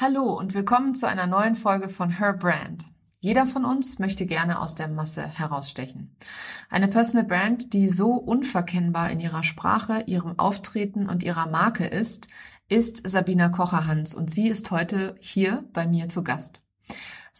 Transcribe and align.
Hallo 0.00 0.38
und 0.38 0.54
willkommen 0.54 0.94
zu 0.94 1.08
einer 1.08 1.26
neuen 1.26 1.56
Folge 1.56 1.88
von 1.88 2.08
Her 2.08 2.32
Brand. 2.32 2.84
Jeder 3.18 3.46
von 3.46 3.64
uns 3.64 3.98
möchte 3.98 4.26
gerne 4.26 4.60
aus 4.60 4.76
der 4.76 4.86
Masse 4.86 5.26
herausstechen. 5.26 6.16
Eine 6.70 6.86
Personal 6.86 7.26
Brand, 7.26 7.74
die 7.74 7.88
so 7.88 8.12
unverkennbar 8.12 9.10
in 9.10 9.18
ihrer 9.18 9.42
Sprache, 9.42 10.04
ihrem 10.06 10.38
Auftreten 10.38 11.08
und 11.08 11.24
ihrer 11.24 11.48
Marke 11.48 11.84
ist, 11.84 12.28
ist 12.68 13.08
Sabina 13.08 13.48
Kocherhans 13.48 14.14
und 14.14 14.30
sie 14.30 14.46
ist 14.46 14.70
heute 14.70 15.16
hier 15.18 15.64
bei 15.72 15.88
mir 15.88 16.08
zu 16.08 16.22
Gast. 16.22 16.67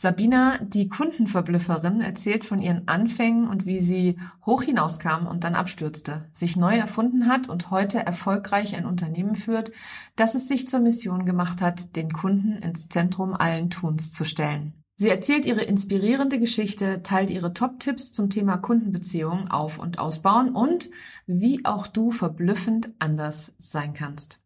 Sabina, 0.01 0.59
die 0.59 0.89
Kundenverblüfferin, 0.89 2.01
erzählt 2.01 2.45
von 2.45 2.61
ihren 2.61 2.87
Anfängen 2.87 3.49
und 3.49 3.67
wie 3.67 3.81
sie 3.81 4.17
hoch 4.46 4.63
hinauskam 4.63 5.27
und 5.27 5.43
dann 5.43 5.57
abstürzte, 5.57 6.29
sich 6.32 6.57
neu 6.57 6.77
erfunden 6.77 7.27
hat 7.27 7.49
und 7.49 7.73
heute 7.73 8.07
erfolgreich 8.07 8.77
ein 8.77 8.87
Unternehmen 8.87 9.35
führt, 9.35 9.73
das 10.14 10.37
es 10.37 10.46
sich 10.46 10.69
zur 10.69 10.79
Mission 10.79 11.25
gemacht 11.25 11.61
hat, 11.61 11.96
den 11.96 12.13
Kunden 12.13 12.53
ins 12.63 12.89
Zentrum 12.89 13.35
allen 13.35 13.71
Tuns 13.71 14.13
zu 14.13 14.25
stellen. 14.25 14.72
Sie 14.95 15.08
erzählt 15.08 15.45
ihre 15.45 15.63
inspirierende 15.63 16.39
Geschichte, 16.39 17.03
teilt 17.03 17.30
ihre 17.30 17.53
Top-Tipps 17.53 18.13
zum 18.13 18.30
Thema 18.30 18.57
Kundenbeziehungen 18.57 19.50
auf 19.50 19.80
und 19.80 19.99
ausbauen 19.99 20.50
und 20.50 20.91
wie 21.27 21.64
auch 21.64 21.89
du 21.89 22.13
verblüffend 22.13 22.93
anders 23.00 23.57
sein 23.58 23.94
kannst. 23.94 24.43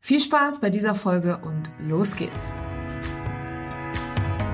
Viel 0.00 0.18
Spaß 0.18 0.60
bei 0.60 0.70
dieser 0.70 0.96
Folge 0.96 1.38
und 1.38 1.72
los 1.78 2.16
geht's! 2.16 2.52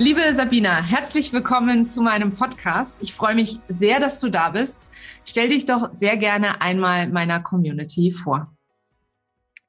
Liebe 0.00 0.32
Sabina, 0.32 0.82
herzlich 0.82 1.30
willkommen 1.30 1.86
zu 1.86 2.00
meinem 2.00 2.32
Podcast. 2.32 3.02
Ich 3.02 3.12
freue 3.12 3.34
mich 3.34 3.58
sehr, 3.68 4.00
dass 4.00 4.18
du 4.18 4.30
da 4.30 4.48
bist. 4.48 4.88
Stell 5.26 5.50
dich 5.50 5.66
doch 5.66 5.92
sehr 5.92 6.16
gerne 6.16 6.62
einmal 6.62 7.10
meiner 7.10 7.40
Community 7.40 8.10
vor. 8.10 8.50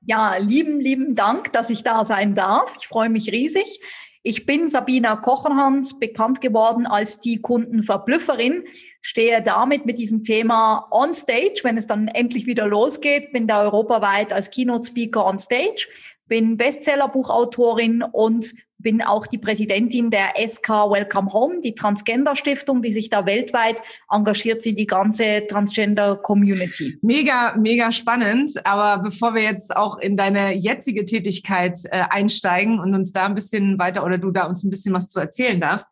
Ja, 0.06 0.38
lieben, 0.38 0.80
lieben 0.80 1.16
Dank, 1.16 1.52
dass 1.52 1.70
ich 1.70 1.84
da 1.84 2.06
sein 2.06 2.34
darf. 2.34 2.78
Ich 2.80 2.88
freue 2.88 3.10
mich 3.10 3.30
riesig. 3.30 3.82
Ich 4.24 4.46
bin 4.46 4.70
Sabina 4.70 5.18
Kocherhans, 5.18 6.00
bekannt 6.00 6.40
geworden 6.40 6.86
als 6.86 7.20
die 7.20 7.42
Kundenverblüfferin, 7.42 8.64
stehe 9.02 9.44
damit 9.44 9.86
mit 9.86 10.00
diesem 10.00 10.24
Thema 10.24 10.88
on 10.92 11.14
stage, 11.14 11.60
wenn 11.64 11.78
es 11.78 11.88
dann 11.88 12.08
endlich 12.08 12.46
wieder 12.46 12.68
losgeht, 12.68 13.34
bin 13.34 13.48
da 13.48 13.64
europaweit 13.64 14.32
als 14.32 14.50
Keynote 14.50 14.88
Speaker 14.88 15.26
on 15.26 15.40
stage, 15.40 15.90
bin 16.28 16.56
Bestsellerbuchautorin 16.56 18.02
und 18.02 18.54
bin 18.82 19.02
auch 19.02 19.28
die 19.28 19.38
Präsidentin 19.38 20.12
der 20.12 20.34
SK 20.38 20.70
Welcome 20.70 21.32
Home, 21.34 21.60
die 21.62 21.76
Transgender 21.76 22.36
Stiftung, 22.36 22.82
die 22.82 22.92
sich 22.92 23.10
da 23.10 23.26
weltweit 23.26 23.82
engagiert 24.10 24.64
für 24.64 24.74
die 24.74 24.88
ganze 24.88 25.46
Transgender 25.48 26.18
Community. 26.18 26.98
Mega, 27.02 27.56
mega 27.56 27.92
spannend. 27.92 28.66
Aber 28.66 29.04
bevor 29.04 29.34
wir 29.34 29.44
jetzt 29.44 29.76
auch 29.76 29.98
in 29.98 30.18
deine 30.18 30.54
jetzige 30.56 31.06
Tätigkeit 31.06 31.78
äh, 31.86 32.04
einsteigen 32.10 32.80
und 32.80 32.94
uns 32.96 33.14
da 33.14 33.26
ein 33.26 33.36
bisschen 33.36 33.80
weiter 33.80 34.06
oder 34.06 34.18
du 34.18 34.32
da 34.32 34.46
uns 34.48 34.64
ein 34.64 34.70
bisschen 34.70 34.94
was 34.94 35.10
zu 35.10 35.20
erzählen 35.20 35.60
darfst, 35.60 35.88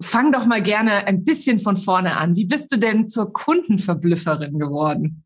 fang 0.00 0.32
doch 0.32 0.46
mal 0.46 0.62
gerne 0.62 1.06
ein 1.06 1.24
bisschen 1.24 1.58
von 1.58 1.76
vorne 1.76 2.16
an. 2.16 2.36
Wie 2.36 2.44
bist 2.44 2.72
du 2.72 2.76
denn 2.76 3.08
zur 3.08 3.32
Kundenverblüfferin 3.32 4.58
geworden? 4.58 5.24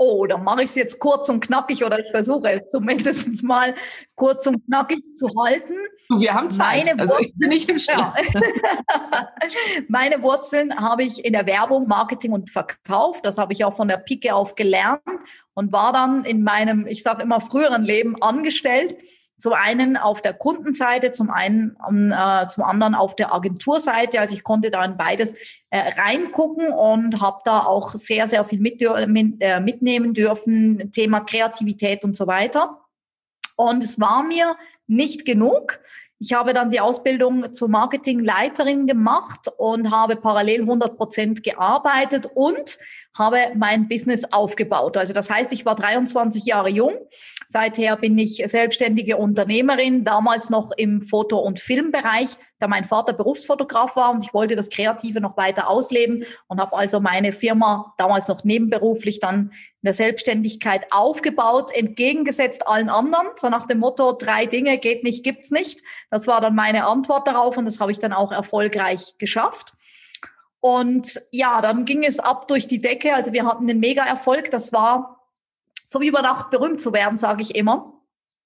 oh, 0.00 0.26
dann 0.26 0.42
mache 0.42 0.62
ich 0.62 0.70
es 0.70 0.76
jetzt 0.76 0.98
kurz 0.98 1.28
und 1.28 1.40
knackig 1.40 1.84
oder 1.84 1.98
ich 1.98 2.10
versuche 2.10 2.50
es 2.50 2.70
zumindest 2.70 3.42
mal 3.44 3.74
kurz 4.14 4.46
und 4.46 4.64
knackig 4.64 5.02
zu 5.14 5.28
halten. 5.38 5.76
Wir 6.08 6.34
haben 6.34 6.50
Zeit, 6.50 6.86
meine 6.86 7.00
also 7.00 7.18
ich 7.20 7.32
bin 7.36 7.50
nicht 7.50 7.68
im 7.68 7.78
Stress. 7.78 8.16
Ja. 8.34 8.40
Meine 9.88 10.22
Wurzeln 10.22 10.74
habe 10.74 11.04
ich 11.04 11.24
in 11.24 11.32
der 11.32 11.46
Werbung, 11.46 11.86
Marketing 11.86 12.32
und 12.32 12.50
Verkauf. 12.50 13.22
Das 13.22 13.38
habe 13.38 13.52
ich 13.52 13.64
auch 13.64 13.76
von 13.76 13.86
der 13.86 13.98
Pike 13.98 14.34
auf 14.34 14.56
gelernt 14.56 15.02
und 15.54 15.72
war 15.72 15.92
dann 15.92 16.24
in 16.24 16.42
meinem, 16.42 16.86
ich 16.86 17.02
sage 17.02 17.22
immer, 17.22 17.40
früheren 17.40 17.82
Leben 17.82 18.20
angestellt 18.20 18.96
zum 19.40 19.54
einen 19.54 19.96
auf 19.96 20.20
der 20.20 20.34
Kundenseite, 20.34 21.12
zum 21.12 21.30
einen 21.30 21.76
äh, 22.12 22.46
zum 22.48 22.64
anderen 22.64 22.94
auf 22.94 23.16
der 23.16 23.34
Agenturseite. 23.34 24.20
Also 24.20 24.34
ich 24.34 24.44
konnte 24.44 24.70
da 24.70 24.84
in 24.84 24.96
beides 24.96 25.34
äh, 25.70 25.78
reingucken 25.98 26.68
und 26.68 27.20
habe 27.20 27.40
da 27.44 27.60
auch 27.60 27.90
sehr, 27.90 28.28
sehr 28.28 28.44
viel 28.44 28.60
mit, 28.60 28.82
äh, 28.82 29.60
mitnehmen 29.60 30.14
dürfen, 30.14 30.92
Thema 30.92 31.20
Kreativität 31.20 32.04
und 32.04 32.16
so 32.16 32.26
weiter. 32.26 32.80
Und 33.56 33.82
es 33.82 33.98
war 34.00 34.22
mir 34.22 34.56
nicht 34.90 35.24
genug. 35.24 35.80
Ich 36.18 36.34
habe 36.34 36.52
dann 36.52 36.70
die 36.70 36.80
Ausbildung 36.80 37.54
zur 37.54 37.68
Marketingleiterin 37.68 38.86
gemacht 38.86 39.48
und 39.56 39.90
habe 39.90 40.16
parallel 40.16 40.62
100 40.62 40.96
Prozent 40.96 41.42
gearbeitet 41.42 42.28
und 42.34 42.78
habe 43.18 43.38
mein 43.56 43.88
Business 43.88 44.22
aufgebaut. 44.32 44.96
Also 44.96 45.12
das 45.12 45.28
heißt, 45.30 45.52
ich 45.52 45.64
war 45.64 45.74
23 45.74 46.44
Jahre 46.44 46.70
jung. 46.70 46.92
Seither 47.48 47.96
bin 47.96 48.16
ich 48.16 48.42
selbstständige 48.46 49.16
Unternehmerin, 49.16 50.04
damals 50.04 50.50
noch 50.50 50.70
im 50.76 51.02
Foto- 51.02 51.40
und 51.40 51.58
Filmbereich, 51.58 52.36
da 52.60 52.68
mein 52.68 52.84
Vater 52.84 53.12
Berufsfotograf 53.12 53.96
war 53.96 54.12
und 54.12 54.24
ich 54.24 54.32
wollte 54.32 54.54
das 54.54 54.68
Kreative 54.68 55.20
noch 55.20 55.36
weiter 55.36 55.68
ausleben 55.68 56.24
und 56.46 56.60
habe 56.60 56.76
also 56.76 57.00
meine 57.00 57.32
Firma 57.32 57.92
damals 57.98 58.28
noch 58.28 58.44
nebenberuflich 58.44 59.18
dann 59.18 59.50
in 59.82 59.86
der 59.86 59.94
Selbstständigkeit 59.94 60.86
aufgebaut, 60.92 61.72
entgegengesetzt 61.74 62.68
allen 62.68 62.88
anderen, 62.88 63.26
so 63.36 63.48
nach 63.48 63.66
dem 63.66 63.78
Motto, 63.78 64.12
drei 64.12 64.46
Dinge 64.46 64.78
geht 64.78 65.02
nicht, 65.02 65.24
gibt's 65.24 65.50
nicht. 65.50 65.80
Das 66.10 66.28
war 66.28 66.40
dann 66.40 66.54
meine 66.54 66.84
Antwort 66.86 67.26
darauf 67.26 67.56
und 67.56 67.64
das 67.64 67.80
habe 67.80 67.90
ich 67.90 67.98
dann 67.98 68.12
auch 68.12 68.30
erfolgreich 68.30 69.14
geschafft. 69.18 69.72
Und 70.60 71.20
ja, 71.32 71.62
dann 71.62 71.84
ging 71.84 72.04
es 72.04 72.18
ab 72.18 72.46
durch 72.48 72.68
die 72.68 72.80
Decke. 72.80 73.14
Also 73.14 73.32
wir 73.32 73.46
hatten 73.46 73.68
einen 73.68 73.80
Mega-Erfolg. 73.80 74.50
Das 74.50 74.72
war 74.72 75.20
so 75.86 76.00
wie 76.00 76.08
über 76.08 76.22
Nacht 76.22 76.50
berühmt 76.50 76.80
zu 76.80 76.92
werden, 76.92 77.18
sage 77.18 77.42
ich 77.42 77.56
immer. 77.56 77.94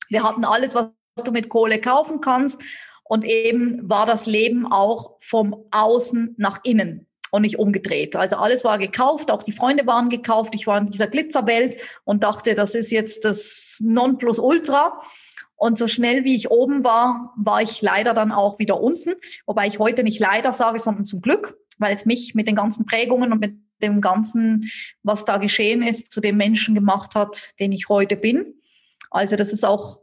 Wir 0.08 0.22
hatten 0.22 0.44
alles, 0.44 0.74
was 0.74 0.90
du 1.24 1.32
mit 1.32 1.48
Kohle 1.48 1.80
kaufen 1.80 2.20
kannst. 2.20 2.60
Und 3.04 3.24
eben 3.24 3.88
war 3.88 4.06
das 4.06 4.26
Leben 4.26 4.70
auch 4.70 5.16
vom 5.20 5.66
Außen 5.70 6.34
nach 6.38 6.60
innen 6.64 7.06
und 7.30 7.42
nicht 7.42 7.58
umgedreht. 7.58 8.16
Also 8.16 8.36
alles 8.36 8.64
war 8.64 8.78
gekauft, 8.78 9.30
auch 9.30 9.42
die 9.42 9.52
Freunde 9.52 9.86
waren 9.86 10.08
gekauft. 10.08 10.54
Ich 10.54 10.66
war 10.66 10.78
in 10.78 10.90
dieser 10.90 11.08
Glitzerwelt 11.08 11.76
und 12.04 12.22
dachte, 12.22 12.54
das 12.54 12.74
ist 12.74 12.90
jetzt 12.90 13.24
das 13.24 13.76
Nonplusultra. 13.80 15.00
Und 15.56 15.78
so 15.78 15.88
schnell 15.88 16.24
wie 16.24 16.36
ich 16.36 16.50
oben 16.50 16.84
war, 16.84 17.32
war 17.36 17.60
ich 17.60 17.82
leider 17.82 18.14
dann 18.14 18.32
auch 18.32 18.58
wieder 18.58 18.80
unten. 18.80 19.14
Wobei 19.46 19.66
ich 19.66 19.78
heute 19.78 20.02
nicht 20.02 20.20
leider 20.20 20.52
sage, 20.52 20.78
sondern 20.78 21.04
zum 21.04 21.20
Glück 21.20 21.58
weil 21.80 21.94
es 21.94 22.06
mich 22.06 22.34
mit 22.34 22.48
den 22.48 22.56
ganzen 22.56 22.86
Prägungen 22.86 23.32
und 23.32 23.40
mit 23.40 23.56
dem 23.82 24.00
ganzen, 24.00 24.70
was 25.02 25.24
da 25.24 25.38
geschehen 25.38 25.82
ist, 25.82 26.10
zu 26.10 26.20
dem 26.20 26.36
Menschen 26.36 26.74
gemacht 26.74 27.14
hat, 27.14 27.58
den 27.60 27.72
ich 27.72 27.88
heute 27.88 28.16
bin. 28.16 28.54
Also 29.10 29.36
das 29.36 29.52
ist 29.52 29.64
auch 29.64 30.00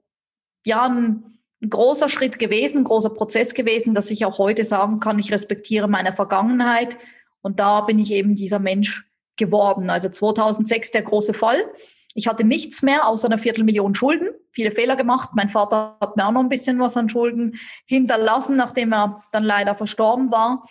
ja 0.65 0.85
ein, 0.85 1.39
ein 1.61 1.69
großer 1.69 2.09
Schritt 2.09 2.39
gewesen, 2.39 2.79
ein 2.79 2.83
großer 2.83 3.09
Prozess 3.09 3.53
gewesen, 3.53 3.93
dass 3.93 4.11
ich 4.11 4.25
auch 4.25 4.37
heute 4.37 4.63
sagen 4.63 4.99
kann, 4.99 5.19
ich 5.19 5.31
respektiere 5.31 5.87
meine 5.87 6.13
Vergangenheit 6.13 6.97
und 7.41 7.59
da 7.59 7.81
bin 7.81 7.99
ich 7.99 8.11
eben 8.11 8.35
dieser 8.35 8.59
Mensch 8.59 9.05
geworden. 9.35 9.89
Also 9.89 10.09
2006 10.09 10.91
der 10.91 11.01
große 11.01 11.33
Fall. 11.33 11.65
Ich 12.13 12.27
hatte 12.27 12.43
nichts 12.43 12.81
mehr 12.81 13.07
außer 13.07 13.27
einer 13.27 13.38
Viertelmillion 13.38 13.95
Schulden, 13.95 14.29
viele 14.51 14.71
Fehler 14.71 14.97
gemacht. 14.97 15.29
Mein 15.33 15.50
Vater 15.50 15.97
hat 16.01 16.17
mir 16.17 16.27
auch 16.27 16.31
noch 16.31 16.41
ein 16.41 16.50
bisschen 16.50 16.77
was 16.79 16.97
an 16.97 17.09
Schulden 17.09 17.57
hinterlassen, 17.85 18.57
nachdem 18.57 18.94
er 18.94 19.24
dann 19.31 19.44
leider 19.44 19.75
verstorben 19.75 20.29
war 20.29 20.63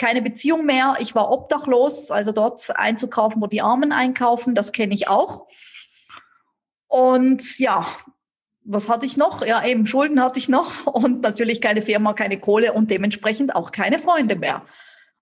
keine 0.00 0.22
Beziehung 0.22 0.64
mehr. 0.64 0.96
Ich 0.98 1.14
war 1.14 1.30
obdachlos, 1.30 2.10
also 2.10 2.32
dort 2.32 2.74
einzukaufen, 2.74 3.42
wo 3.42 3.46
die 3.46 3.60
Armen 3.60 3.92
einkaufen, 3.92 4.54
das 4.54 4.72
kenne 4.72 4.94
ich 4.94 5.08
auch. 5.08 5.46
Und 6.88 7.58
ja, 7.58 7.86
was 8.64 8.88
hatte 8.88 9.04
ich 9.04 9.18
noch? 9.18 9.44
Ja, 9.44 9.64
eben 9.64 9.86
Schulden 9.86 10.22
hatte 10.22 10.38
ich 10.38 10.48
noch 10.48 10.86
und 10.92 11.20
natürlich 11.20 11.60
keine 11.60 11.82
Firma, 11.82 12.14
keine 12.14 12.40
Kohle 12.40 12.72
und 12.72 12.90
dementsprechend 12.90 13.54
auch 13.54 13.72
keine 13.72 13.98
Freunde 13.98 14.36
mehr. 14.36 14.62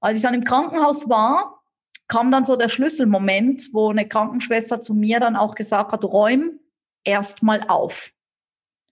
Als 0.01 0.17
ich 0.17 0.23
dann 0.23 0.35
im 0.35 0.45
Krankenhaus 0.45 1.09
war, 1.09 1.65
kam 2.07 2.31
dann 2.31 2.45
so 2.45 2.55
der 2.55 2.69
Schlüsselmoment, 2.69 3.71
wo 3.73 3.91
eine 3.91 4.07
Krankenschwester 4.09 4.81
zu 4.81 4.95
mir 4.95 5.19
dann 5.19 5.35
auch 5.35 5.57
gesagt 5.57 5.91
hat, 5.91 6.05
räum 6.05 6.61
erst 7.03 7.43
mal 7.43 7.63
auf 7.67 8.13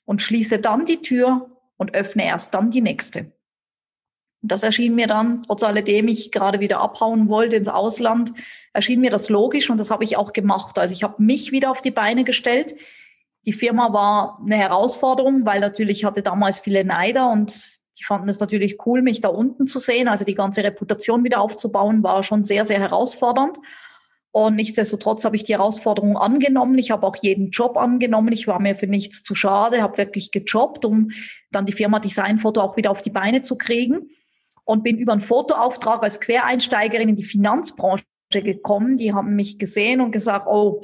und 0.04 0.20
schließe 0.20 0.58
dann 0.58 0.84
die 0.84 1.00
Tür 1.00 1.48
und 1.76 1.94
öffne 1.94 2.26
erst 2.26 2.54
dann 2.54 2.72
die 2.72 2.82
nächste. 2.82 3.35
Das 4.48 4.62
erschien 4.62 4.94
mir 4.94 5.06
dann, 5.06 5.42
trotz 5.42 5.62
alledem 5.62 6.08
ich 6.08 6.30
gerade 6.30 6.60
wieder 6.60 6.80
abhauen 6.80 7.28
wollte 7.28 7.56
ins 7.56 7.68
Ausland, 7.68 8.32
erschien 8.72 9.00
mir 9.00 9.10
das 9.10 9.28
logisch 9.28 9.70
und 9.70 9.78
das 9.78 9.90
habe 9.90 10.04
ich 10.04 10.16
auch 10.16 10.32
gemacht. 10.32 10.78
Also 10.78 10.92
ich 10.92 11.02
habe 11.02 11.22
mich 11.22 11.52
wieder 11.52 11.70
auf 11.70 11.82
die 11.82 11.90
Beine 11.90 12.24
gestellt. 12.24 12.76
Die 13.46 13.52
Firma 13.52 13.92
war 13.92 14.40
eine 14.44 14.56
Herausforderung, 14.56 15.46
weil 15.46 15.60
natürlich 15.60 16.04
hatte 16.04 16.22
damals 16.22 16.60
viele 16.60 16.84
Neider 16.84 17.30
und 17.30 17.52
die 17.98 18.04
fanden 18.04 18.28
es 18.28 18.40
natürlich 18.40 18.76
cool, 18.86 19.02
mich 19.02 19.20
da 19.20 19.28
unten 19.28 19.66
zu 19.66 19.78
sehen. 19.78 20.08
Also 20.08 20.24
die 20.24 20.34
ganze 20.34 20.62
Reputation 20.62 21.24
wieder 21.24 21.40
aufzubauen, 21.40 22.02
war 22.02 22.22
schon 22.22 22.44
sehr, 22.44 22.64
sehr 22.64 22.78
herausfordernd. 22.78 23.58
Und 24.32 24.56
nichtsdestotrotz 24.56 25.24
habe 25.24 25.34
ich 25.34 25.44
die 25.44 25.54
Herausforderung 25.54 26.18
angenommen. 26.18 26.76
Ich 26.76 26.90
habe 26.90 27.06
auch 27.06 27.16
jeden 27.16 27.48
Job 27.48 27.78
angenommen. 27.78 28.32
Ich 28.32 28.46
war 28.46 28.60
mir 28.60 28.76
für 28.76 28.86
nichts 28.86 29.22
zu 29.22 29.34
schade, 29.34 29.80
habe 29.80 29.96
wirklich 29.96 30.30
gejobbt, 30.30 30.84
um 30.84 31.10
dann 31.50 31.64
die 31.64 31.72
Firma 31.72 32.00
Designfoto 32.00 32.60
auch 32.60 32.76
wieder 32.76 32.90
auf 32.90 33.00
die 33.00 33.08
Beine 33.08 33.40
zu 33.40 33.56
kriegen. 33.56 34.10
Und 34.66 34.84
bin 34.84 34.98
über 34.98 35.12
einen 35.12 35.22
Fotoauftrag 35.22 36.02
als 36.02 36.20
Quereinsteigerin 36.20 37.08
in 37.08 37.16
die 37.16 37.24
Finanzbranche 37.24 38.04
gekommen. 38.30 38.98
Die 38.98 39.14
haben 39.14 39.34
mich 39.34 39.58
gesehen 39.58 40.02
und 40.02 40.12
gesagt, 40.12 40.46
oh, 40.46 40.82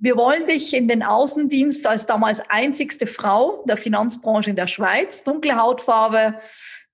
wir 0.00 0.16
wollen 0.16 0.46
dich 0.46 0.74
in 0.74 0.88
den 0.88 1.02
Außendienst 1.02 1.86
als 1.86 2.06
damals 2.06 2.40
einzigste 2.48 3.06
Frau 3.06 3.64
der 3.68 3.76
Finanzbranche 3.76 4.50
in 4.50 4.56
der 4.56 4.66
Schweiz, 4.66 5.24
dunkle 5.24 5.56
Hautfarbe, 5.56 6.36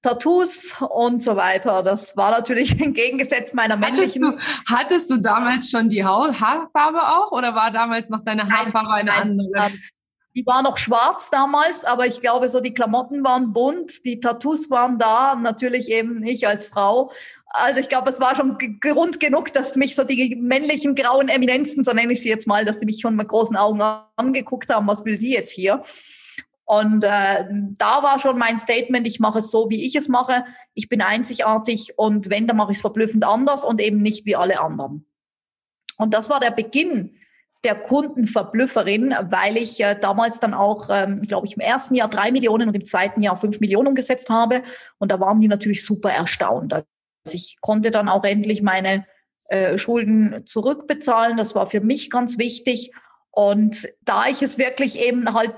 Tattoos 0.03 0.77
und 0.81 1.23
so 1.23 1.37
weiter. 1.37 1.83
Das 1.83 2.17
war 2.17 2.31
natürlich 2.33 2.81
entgegengesetzt 2.81 3.55
meiner 3.55 3.77
männlichen. 3.77 4.25
Hattest 4.25 4.69
du, 4.69 4.75
hattest 4.75 5.11
du 5.11 5.17
damals 5.19 5.71
schon 5.71 5.89
die 5.89 6.05
Haarfarbe 6.05 7.01
auch 7.01 7.33
oder 7.33 7.55
war 7.55 7.71
damals 7.71 8.09
noch 8.11 8.25
deine 8.25 8.49
Haarfarbe 8.49 8.93
eine 8.93 9.11
nein, 9.11 9.21
andere? 9.21 9.71
Die 10.35 10.47
war 10.47 10.63
noch 10.63 10.79
schwarz 10.79 11.29
damals, 11.31 11.85
aber 11.85 12.07
ich 12.07 12.21
glaube, 12.21 12.49
so 12.49 12.61
die 12.61 12.73
Klamotten 12.73 13.23
waren 13.23 13.53
bunt, 13.53 14.05
die 14.07 14.19
Tattoos 14.19 14.71
waren 14.71 14.99
da, 14.99 15.35
natürlich 15.35 15.91
eben 15.91 16.25
ich 16.25 16.47
als 16.47 16.65
Frau. 16.65 17.13
Also 17.47 17.81
ich 17.81 17.91
glaube, 17.91 18.11
es 18.11 18.19
war 18.19 18.35
schon 18.35 18.57
Grund 18.81 19.21
genug, 19.21 19.53
dass 19.53 19.77
mich 19.77 19.95
so 19.95 20.05
die 20.05 20.37
männlichen 20.37 20.95
grauen 20.95 21.29
Eminenzen, 21.29 21.85
so 21.85 21.93
nenne 21.93 22.15
ich 22.15 22.23
sie 22.23 22.31
jetzt 22.31 22.47
mal, 22.47 22.65
dass 22.65 22.79
die 22.79 22.87
mich 22.87 23.01
schon 23.01 23.15
mit 23.15 23.29
großen 23.29 23.57
Augen 23.57 23.83
angeguckt 24.17 24.71
haben, 24.71 24.87
was 24.87 25.05
will 25.05 25.19
die 25.19 25.33
jetzt 25.33 25.53
hier? 25.53 25.83
Und 26.65 27.05
äh, 27.05 27.45
da 27.77 28.03
war 28.03 28.19
schon 28.19 28.39
mein 28.39 28.59
Statement, 28.59 29.07
ich 29.07 29.21
mache 29.21 29.41
es 29.41 29.51
so, 29.51 29.69
wie 29.69 29.85
ich 29.85 29.95
es 29.95 30.09
mache. 30.09 30.47
Ich 30.73 30.89
bin 30.89 31.03
einzigartig 31.03 31.99
und 31.99 32.31
wenn, 32.31 32.47
dann 32.47 32.57
mache 32.57 32.73
ich 32.73 32.79
es 32.79 32.81
verblüffend 32.81 33.25
anders 33.25 33.67
und 33.67 33.81
eben 33.83 34.01
nicht 34.01 34.25
wie 34.25 34.37
alle 34.37 34.61
anderen. 34.61 35.05
Und 35.99 36.15
das 36.15 36.31
war 36.31 36.41
der 36.41 36.53
Beginn 36.53 37.19
der 37.65 37.77
Kundenverblüfferin, 37.77 39.15
weil 39.31 39.57
ich 39.57 39.81
äh, 39.81 39.95
damals 39.99 40.41
dann 40.41 40.53
auch, 40.53 40.89
ähm, 40.91 41.23
glaube 41.23 41.47
ich, 41.47 41.55
im 41.55 41.61
ersten 41.61 41.95
Jahr 41.95 42.09
drei 42.09 42.33
Millionen 42.33 42.69
und 42.69 42.75
im 42.75 42.85
zweiten 42.85 43.23
Jahr 43.23 43.37
fünf 43.37 43.61
Millionen 43.61 43.89
umgesetzt 43.89 44.31
habe. 44.31 44.63
Und 44.99 45.13
da 45.13 45.21
waren 45.21 45.41
die 45.41 45.49
natürlich 45.49 45.87
super 45.87 46.11
erstaunt. 46.11 46.73
Also 46.73 46.87
ich 47.31 47.59
konnte 47.61 47.91
dann 47.93 48.09
auch 48.09 48.25
endlich 48.25 48.63
meine 48.63 49.07
äh, 49.47 49.79
Schulden 49.79 50.45
zurückbezahlen. 50.45 51.37
Das 51.37 51.55
war 51.55 51.67
für 51.67 51.81
mich 51.81 52.11
ganz 52.11 52.39
wichtig. 52.39 52.93
Und 53.31 53.89
da 54.03 54.27
ich 54.27 54.43
es 54.43 54.59
wirklich 54.59 54.99
eben 54.99 55.33
halt, 55.33 55.55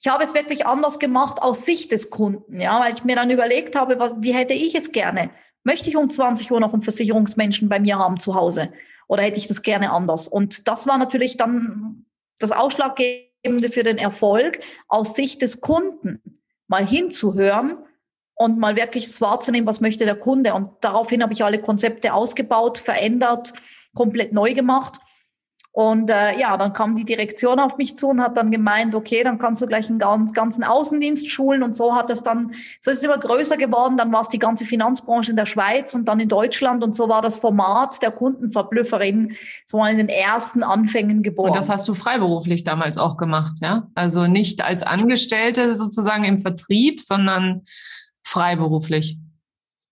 ich 0.00 0.08
habe 0.08 0.24
es 0.24 0.34
wirklich 0.34 0.66
anders 0.66 0.98
gemacht 0.98 1.40
aus 1.40 1.64
Sicht 1.64 1.92
des 1.92 2.10
Kunden, 2.10 2.60
ja, 2.60 2.80
weil 2.80 2.94
ich 2.94 3.04
mir 3.04 3.14
dann 3.14 3.30
überlegt 3.30 3.76
habe, 3.76 3.98
was, 3.98 4.14
wie 4.18 4.32
hätte 4.32 4.54
ich 4.54 4.74
es 4.74 4.90
gerne? 4.90 5.30
Möchte 5.62 5.88
ich 5.88 5.96
um 5.96 6.10
20 6.10 6.50
Uhr 6.50 6.58
noch 6.58 6.72
einen 6.72 6.82
Versicherungsmenschen 6.82 7.68
bei 7.68 7.78
mir 7.78 7.98
haben 7.98 8.18
zu 8.18 8.34
Hause? 8.34 8.72
Oder 9.12 9.24
hätte 9.24 9.36
ich 9.36 9.46
das 9.46 9.60
gerne 9.60 9.90
anders? 9.90 10.26
Und 10.26 10.68
das 10.68 10.86
war 10.86 10.96
natürlich 10.96 11.36
dann 11.36 12.06
das 12.38 12.50
Ausschlaggebende 12.50 13.68
für 13.68 13.82
den 13.82 13.98
Erfolg, 13.98 14.60
aus 14.88 15.14
Sicht 15.14 15.42
des 15.42 15.60
Kunden 15.60 16.40
mal 16.66 16.86
hinzuhören 16.86 17.76
und 18.36 18.58
mal 18.58 18.74
wirklich 18.74 19.20
wahrzunehmen, 19.20 19.66
was 19.66 19.82
möchte 19.82 20.06
der 20.06 20.14
Kunde. 20.14 20.54
Und 20.54 20.70
daraufhin 20.80 21.22
habe 21.22 21.34
ich 21.34 21.44
alle 21.44 21.60
Konzepte 21.60 22.14
ausgebaut, 22.14 22.78
verändert, 22.78 23.52
komplett 23.94 24.32
neu 24.32 24.54
gemacht. 24.54 24.94
Und 25.74 26.10
äh, 26.10 26.38
ja, 26.38 26.58
dann 26.58 26.74
kam 26.74 26.96
die 26.96 27.04
Direktion 27.04 27.58
auf 27.58 27.78
mich 27.78 27.96
zu 27.96 28.08
und 28.08 28.20
hat 28.20 28.36
dann 28.36 28.50
gemeint, 28.50 28.94
okay, 28.94 29.24
dann 29.24 29.38
kannst 29.38 29.62
du 29.62 29.66
gleich 29.66 29.88
einen 29.88 29.98
ganz, 29.98 30.34
ganzen 30.34 30.64
Außendienst 30.64 31.30
schulen. 31.30 31.62
Und 31.62 31.74
so 31.74 31.96
hat 31.96 32.10
es 32.10 32.22
dann, 32.22 32.52
so 32.82 32.90
ist 32.90 32.98
es 32.98 33.04
immer 33.04 33.16
größer 33.16 33.56
geworden. 33.56 33.96
Dann 33.96 34.12
war 34.12 34.20
es 34.20 34.28
die 34.28 34.38
ganze 34.38 34.66
Finanzbranche 34.66 35.30
in 35.30 35.36
der 35.36 35.46
Schweiz 35.46 35.94
und 35.94 36.04
dann 36.04 36.20
in 36.20 36.28
Deutschland. 36.28 36.84
Und 36.84 36.94
so 36.94 37.08
war 37.08 37.22
das 37.22 37.38
Format 37.38 38.02
der 38.02 38.10
Kundenverblüfferin 38.10 39.34
so 39.66 39.82
in 39.82 39.96
den 39.96 40.10
ersten 40.10 40.62
Anfängen 40.62 41.22
geboren. 41.22 41.48
Und 41.48 41.56
das 41.56 41.70
hast 41.70 41.88
du 41.88 41.94
freiberuflich 41.94 42.64
damals 42.64 42.98
auch 42.98 43.16
gemacht, 43.16 43.56
ja? 43.62 43.88
Also 43.94 44.26
nicht 44.26 44.62
als 44.62 44.82
Angestellte 44.82 45.74
sozusagen 45.74 46.24
im 46.24 46.38
Vertrieb, 46.38 47.00
sondern 47.00 47.62
freiberuflich. 48.24 49.16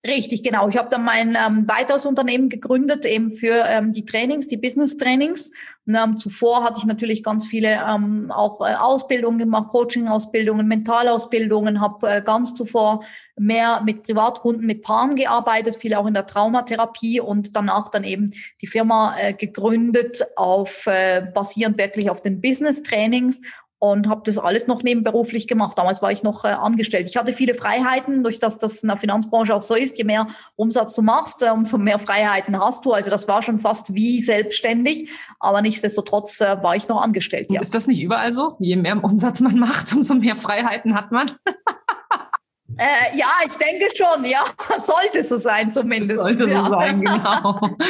Richtig, 0.06 0.42
genau. 0.42 0.66
Ich 0.68 0.78
habe 0.78 0.88
dann 0.88 1.04
mein 1.04 1.36
ähm, 1.36 1.68
weiteres 1.68 2.06
Unternehmen 2.06 2.48
gegründet, 2.48 3.04
eben 3.04 3.32
für 3.32 3.64
ähm, 3.66 3.92
die 3.92 4.06
Trainings, 4.06 4.48
die 4.48 4.56
Business-Trainings. 4.56 5.50
Ähm, 5.88 6.16
zuvor 6.16 6.64
hatte 6.64 6.78
ich 6.78 6.86
natürlich 6.86 7.22
ganz 7.22 7.46
viele 7.46 7.78
ähm, 7.86 8.30
auch 8.30 8.62
äh, 8.62 8.74
Ausbildungen 8.76 9.38
gemacht, 9.38 9.68
Coaching-Ausbildungen, 9.68 10.66
Mentalausbildungen, 10.66 11.82
habe 11.82 12.08
äh, 12.08 12.22
ganz 12.22 12.54
zuvor 12.54 13.04
mehr 13.36 13.82
mit 13.84 14.04
Privatkunden, 14.04 14.64
mit 14.64 14.80
Paaren 14.80 15.16
gearbeitet, 15.16 15.76
viel 15.76 15.92
auch 15.92 16.06
in 16.06 16.14
der 16.14 16.26
Traumatherapie 16.26 17.20
und 17.20 17.54
danach 17.54 17.90
dann 17.90 18.04
eben 18.04 18.30
die 18.62 18.68
Firma 18.68 19.18
äh, 19.18 19.34
gegründet, 19.34 20.24
auf 20.36 20.86
äh, 20.86 21.26
basierend 21.34 21.76
wirklich 21.76 22.08
auf 22.08 22.22
den 22.22 22.40
Business-Trainings 22.40 23.42
und 23.80 24.08
habe 24.08 24.20
das 24.24 24.38
alles 24.38 24.66
noch 24.66 24.82
nebenberuflich 24.82 25.48
gemacht. 25.48 25.76
Damals 25.76 26.02
war 26.02 26.12
ich 26.12 26.22
noch 26.22 26.44
äh, 26.44 26.48
angestellt. 26.48 27.06
Ich 27.08 27.16
hatte 27.16 27.32
viele 27.32 27.54
Freiheiten, 27.54 28.22
durch 28.22 28.38
das 28.38 28.58
das 28.58 28.82
in 28.82 28.88
der 28.88 28.98
Finanzbranche 28.98 29.54
auch 29.54 29.62
so 29.62 29.74
ist. 29.74 29.96
Je 29.96 30.04
mehr 30.04 30.26
Umsatz 30.54 30.94
du 30.94 31.02
machst, 31.02 31.42
äh, 31.42 31.50
umso 31.50 31.78
mehr 31.78 31.98
Freiheiten 31.98 32.58
hast 32.58 32.84
du. 32.84 32.92
Also 32.92 33.10
das 33.10 33.26
war 33.26 33.42
schon 33.42 33.58
fast 33.58 33.94
wie 33.94 34.22
selbstständig, 34.22 35.10
aber 35.40 35.62
nichtsdestotrotz 35.62 36.40
äh, 36.40 36.62
war 36.62 36.76
ich 36.76 36.88
noch 36.88 37.00
angestellt. 37.00 37.50
Ja. 37.50 37.62
Ist 37.62 37.74
das 37.74 37.86
nicht 37.86 38.02
überall 38.02 38.34
so? 38.34 38.56
Je 38.60 38.76
mehr 38.76 39.02
Umsatz 39.02 39.40
man 39.40 39.58
macht, 39.58 39.92
umso 39.94 40.14
mehr 40.14 40.36
Freiheiten 40.36 40.94
hat 40.94 41.10
man. 41.10 41.32
Äh, 42.78 43.18
ja, 43.18 43.26
ich 43.46 43.56
denke 43.56 43.86
schon, 43.94 44.24
ja. 44.24 44.44
Sollte 44.86 45.24
so 45.24 45.38
sein 45.38 45.72
zumindest. 45.72 46.12
Das 46.12 46.22
sollte 46.22 46.48
ja. 46.48 46.64
so 46.64 46.70
sein, 46.70 47.00
genau. 47.00 47.60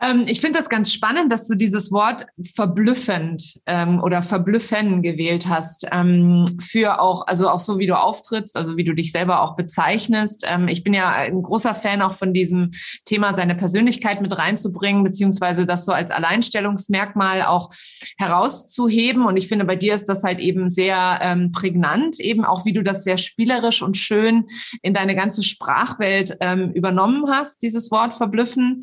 Ähm, 0.00 0.24
ich 0.26 0.40
finde 0.40 0.58
das 0.58 0.68
ganz 0.68 0.92
spannend, 0.92 1.32
dass 1.32 1.46
du 1.46 1.54
dieses 1.54 1.90
Wort 1.90 2.26
verblüffend 2.54 3.60
ähm, 3.66 4.02
oder 4.02 4.22
verblüffen 4.22 5.02
gewählt 5.02 5.48
hast. 5.48 5.86
Ähm, 5.90 6.58
für 6.60 7.00
auch, 7.00 7.26
also 7.26 7.48
auch 7.48 7.60
so, 7.60 7.78
wie 7.78 7.86
du 7.86 7.98
auftrittst, 7.98 8.56
also 8.56 8.76
wie 8.76 8.84
du 8.84 8.94
dich 8.94 9.10
selber 9.10 9.40
auch 9.40 9.56
bezeichnest. 9.56 10.46
Ähm, 10.48 10.68
ich 10.68 10.84
bin 10.84 10.92
ja 10.92 11.10
ein 11.10 11.40
großer 11.40 11.74
Fan 11.74 12.02
auch 12.02 12.12
von 12.12 12.34
diesem 12.34 12.72
Thema, 13.06 13.32
seine 13.32 13.54
Persönlichkeit 13.54 14.20
mit 14.20 14.36
reinzubringen, 14.36 15.02
beziehungsweise 15.02 15.64
das 15.64 15.86
so 15.86 15.92
als 15.92 16.10
Alleinstellungsmerkmal 16.10 17.42
auch 17.42 17.70
herauszuheben. 18.18 19.24
Und 19.24 19.38
ich 19.38 19.48
finde, 19.48 19.64
bei 19.64 19.76
dir 19.76 19.94
ist 19.94 20.06
das 20.06 20.24
halt 20.24 20.40
eben 20.40 20.68
sehr 20.68 21.18
ähm, 21.22 21.52
prägnant, 21.52 22.20
eben 22.20 22.44
auch 22.44 22.66
wie 22.66 22.74
du 22.74 22.82
das 22.82 23.02
sehr 23.02 23.16
spielerisch 23.16 23.80
und 23.82 23.96
schön 23.96 24.44
in 24.82 24.92
deine 24.92 25.16
ganze 25.16 25.42
Sprachwelt 25.42 26.36
ähm, 26.40 26.72
übernommen 26.72 27.30
hast, 27.30 27.62
dieses 27.62 27.90
Wort 27.90 28.12
verblüffen. 28.12 28.82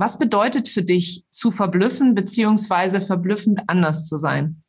Was 0.00 0.18
bedeutet 0.18 0.70
für 0.70 0.82
dich 0.82 1.26
zu 1.28 1.50
verblüffen 1.50 2.14
beziehungsweise 2.14 3.02
verblüffend 3.02 3.60
anders 3.66 4.08
zu 4.08 4.16
sein? 4.16 4.64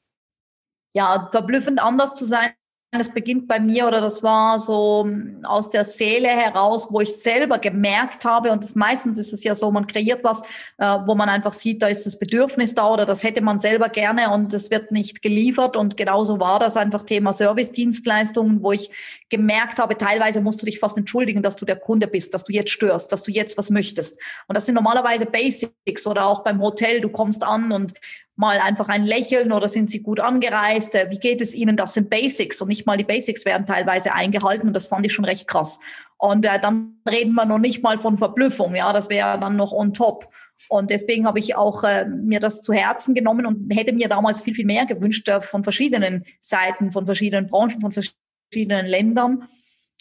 Ja, 0.94 1.30
verblüffend 1.32 1.82
anders 1.82 2.16
zu 2.16 2.26
sein 2.26 2.52
das 3.00 3.14
beginnt 3.14 3.48
bei 3.48 3.58
mir 3.58 3.88
oder 3.88 4.02
das 4.02 4.22
war 4.22 4.60
so 4.60 5.04
hm, 5.06 5.44
aus 5.46 5.70
der 5.70 5.86
Seele 5.86 6.28
heraus, 6.28 6.88
wo 6.90 7.00
ich 7.00 7.16
selber 7.16 7.58
gemerkt 7.58 8.26
habe 8.26 8.52
und 8.52 8.64
das, 8.64 8.76
meistens 8.76 9.18
ist 9.18 9.32
es 9.32 9.46
ja 9.46 9.56
so, 9.56 9.72
man 9.72 9.88
kreiert 9.88 10.26
was, 10.26 10.42
äh, 10.78 10.98
wo 11.06 11.16
man 11.16 11.30
einfach 11.30 11.54
sieht, 11.54 11.82
da 11.82 11.88
ist 11.88 12.06
das 12.06 12.20
Bedürfnis 12.20 12.76
da 12.76 12.92
oder 12.92 13.06
das 13.06 13.24
hätte 13.24 13.42
man 13.42 13.62
selber 13.62 13.88
gerne 13.88 14.34
und 14.34 14.54
es 14.54 14.70
wird 14.72 14.92
nicht 14.92 15.22
geliefert. 15.22 15.78
Und 15.78 15.96
genauso 15.96 16.40
war 16.42 16.60
das 16.60 16.76
einfach 16.76 17.04
Thema 17.04 17.32
Service-Dienstleistungen, 17.32 18.62
wo 18.62 18.74
ich 18.74 18.92
gemerkt 19.30 19.80
habe, 19.80 19.98
teilweise 19.98 20.42
musst 20.42 20.62
du 20.62 20.66
dich 20.66 20.80
fast 20.80 20.98
entschuldigen, 20.98 21.42
dass 21.42 21.56
du 21.56 21.66
der 21.66 21.78
Kunde 21.78 22.08
bist, 22.08 22.34
dass 22.34 22.44
du 22.44 22.52
jetzt 22.52 22.72
störst, 22.72 23.14
dass 23.14 23.24
du 23.24 23.32
jetzt 23.32 23.58
was 23.58 23.70
möchtest. 23.70 24.20
Und 24.48 24.56
das 24.56 24.66
sind 24.66 24.76
normalerweise 24.76 25.26
Basics 25.26 26.06
oder 26.06 26.26
auch 26.26 26.44
beim 26.44 26.62
Hotel, 26.62 27.00
du 27.00 27.10
kommst 27.10 27.42
an 27.42 27.72
und 27.72 27.94
mal 28.42 28.58
einfach 28.60 28.90
ein 28.90 29.06
Lächeln 29.06 29.54
oder 29.54 29.70
sind 29.70 29.90
sie 29.90 30.02
gut 30.02 30.20
angereist? 30.20 30.96
Äh, 30.96 31.10
wie 31.10 31.20
geht 31.20 31.40
es 31.40 31.54
ihnen? 31.54 31.78
Das 31.78 31.94
sind 31.94 32.10
Basics 32.10 32.62
und 32.62 32.68
nicht 32.68 32.86
mal 32.86 32.98
die 32.98 33.06
Basics 33.06 33.46
werden 33.46 33.66
teilweise 33.66 34.14
eingehalten 34.14 34.68
und 34.68 34.74
das 34.74 34.88
fand 34.88 35.06
ich 35.06 35.14
schon 35.14 35.24
recht 35.24 35.48
krass. 35.48 35.80
Und 36.18 36.46
äh, 36.46 36.60
dann 36.60 36.98
reden 37.10 37.34
wir 37.36 37.46
noch 37.46 37.60
nicht 37.60 37.82
mal 37.82 37.98
von 37.98 38.18
Verblüffung, 38.18 38.76
ja, 38.76 38.92
das 38.92 39.10
wäre 39.10 39.40
dann 39.40 39.56
noch 39.56 39.72
on 39.72 39.94
top. 39.94 40.28
Und 40.68 40.90
deswegen 40.90 41.26
habe 41.26 41.40
ich 41.40 41.56
auch 41.56 41.84
äh, 41.84 42.06
mir 42.06 42.40
das 42.40 42.62
zu 42.62 42.74
Herzen 42.74 43.14
genommen 43.14 43.46
und 43.46 43.70
hätte 43.76 43.94
mir 43.94 44.10
damals 44.10 44.42
viel, 44.42 44.54
viel 44.54 44.66
mehr 44.66 44.86
gewünscht 44.86 45.28
äh, 45.30 45.42
von 45.42 45.64
verschiedenen 45.64 46.24
Seiten, 46.40 46.92
von 46.92 47.06
verschiedenen 47.06 47.48
Branchen, 47.48 47.80
von 47.80 47.92
verschiedenen 47.92 48.86
Ländern. 48.86 49.46